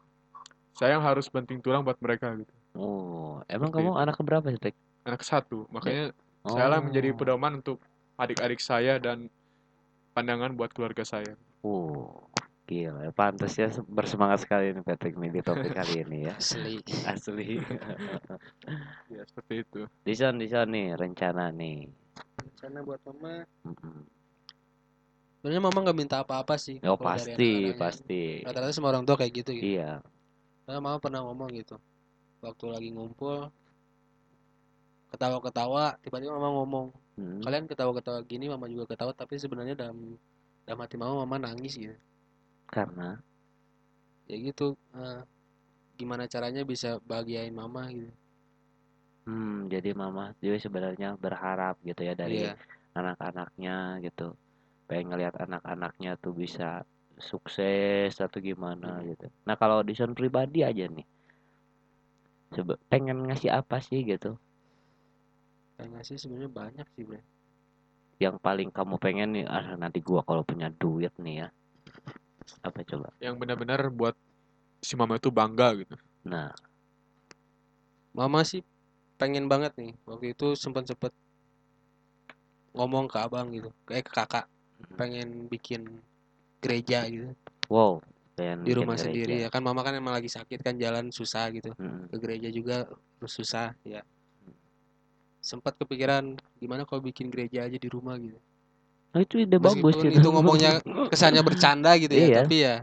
[0.73, 2.51] saya yang harus banting tulang buat mereka gitu.
[2.73, 4.01] Oh, emang Seperti kamu itu.
[4.01, 4.77] anak keberapa sih, Patrick?
[5.05, 6.09] Anak satu, makanya
[6.43, 7.15] saya lah menjadi Oh.
[7.15, 7.77] pedoman untuk
[8.15, 9.29] adik-adik saya dan
[10.11, 11.37] pandangan buat keluarga saya.
[11.61, 12.27] Oh,
[12.73, 13.13] gila.
[13.13, 16.35] Pantas ya se- bersemangat sekali nih Patrick nih di topik kali ini ya.
[16.35, 16.81] Asli.
[17.05, 17.49] Asli.
[19.13, 19.81] Ya seperti itu.
[20.01, 21.85] Dison, Dison nih rencana nih.
[22.41, 23.45] Rencana buat mama.
[23.61, 23.97] Mm-mm.
[25.37, 26.79] Sebenarnya mama nggak minta apa-apa sih.
[26.87, 28.41] Oh pasti, pasti.
[28.41, 29.77] Rata-rata semua orang tua kayak gitu gitu.
[29.77, 29.99] Iya.
[30.65, 31.75] Karena mama pernah ngomong gitu.
[32.39, 33.51] Waktu lagi ngumpul,
[35.13, 37.45] ketawa-ketawa, tiba-tiba mama ngomong, Mm.
[37.45, 40.17] kalian ketawa-ketawa gini, mama juga ketawa, tapi sebenarnya dalam
[40.65, 41.93] dalam hati mama, mama nangis gitu.
[42.73, 43.09] Karena
[44.29, 44.67] Ya gitu.
[45.01, 45.19] eh,
[45.99, 48.11] gimana caranya bisa bahagiain mama gitu.
[49.27, 52.55] hmm, jadi mama juga sebenarnya berharap gitu ya dari Iya.
[52.99, 54.25] anak-anaknya gitu.
[54.87, 56.69] Pengen ngelihat anak-anaknya tuh bisa
[57.29, 59.07] sukses atau gimana Hmm.
[59.09, 59.25] gitu.
[59.47, 61.05] Nah, kalau Dison pribadi aja nih.
[62.55, 64.31] Coba pengen ngasih apa sih gitu?
[65.77, 67.19] Kayak ngasih sebenarnya banyak sih, Bre.
[68.23, 71.47] Yang paling kamu pengen nih, ah nanti gua kalau punya duit nih ya.
[72.63, 73.07] Apa coba?
[73.19, 74.15] Yang benar-benar buat
[74.83, 75.95] si mama itu bangga gitu.
[76.27, 76.51] Nah,
[78.13, 78.61] Mama sih
[79.17, 79.97] pengen banget nih.
[80.05, 81.09] Waktu itu sempet-sempet
[82.77, 84.45] ngomong ke abang gitu, kayak ke kakak,
[84.81, 84.97] Mhm.
[84.97, 85.81] pengen bikin
[86.63, 87.35] gereja gitu
[87.67, 87.99] wow,
[88.39, 89.45] pengen di rumah sendiri gereja.
[89.45, 92.07] ya kan mama kan emang lagi sakit kan jalan susah gitu Mm-mm.
[92.07, 92.87] ke gereja juga
[93.27, 93.99] susah ya
[95.43, 98.39] sempat kepikiran gimana kalau bikin gereja aja di rumah gitu
[99.13, 100.17] Oh, itu ide bagus meskipun itu.
[100.17, 100.71] itu ngomongnya
[101.13, 102.37] kesannya bercanda gitu ya Iya.
[102.41, 102.75] tapi ya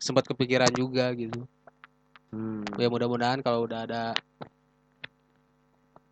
[0.00, 1.44] sempat kepikiran juga gitu
[2.28, 4.12] Hmm, ya mudah-mudahan kalau udah ada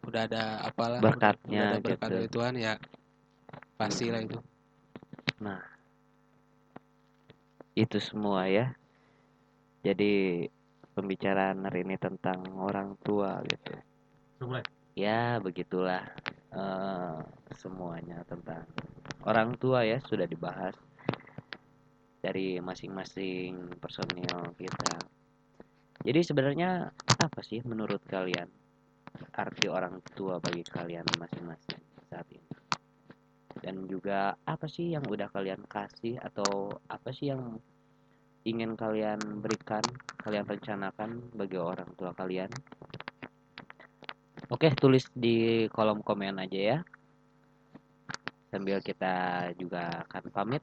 [0.08, 2.14] udah ada apalah Berkatnya udah ada berkat gitu.
[2.16, 2.72] dari Tuhan ya
[3.76, 4.36] pastilah itu
[7.76, 8.72] itu semua ya.
[9.84, 10.48] Jadi
[10.96, 13.76] pembicaraan hari ini tentang orang tua gitu.
[14.96, 16.08] Ya, begitulah
[16.56, 17.20] eh,
[17.52, 18.64] semuanya tentang
[19.28, 20.72] orang tua ya sudah dibahas
[22.24, 24.96] dari masing-masing personil kita.
[26.00, 26.88] Jadi sebenarnya
[27.20, 28.48] apa sih menurut kalian
[29.36, 32.48] arti orang tua bagi kalian masing-masing saat ini?
[33.60, 37.60] Dan juga apa sih yang udah kalian kasih atau apa sih yang
[38.48, 39.84] ingin kalian berikan,
[40.24, 42.48] kalian rencanakan bagi orang tua kalian
[44.46, 46.78] Oke, tulis di kolom komen aja ya.
[48.54, 50.62] Sambil kita juga akan pamit.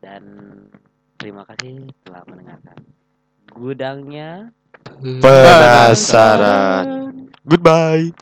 [0.00, 0.24] Dan
[1.20, 2.80] terima kasih telah mendengarkan.
[3.52, 4.48] Gudangnya
[5.20, 6.86] Penasaran.
[7.44, 8.12] Goodbye.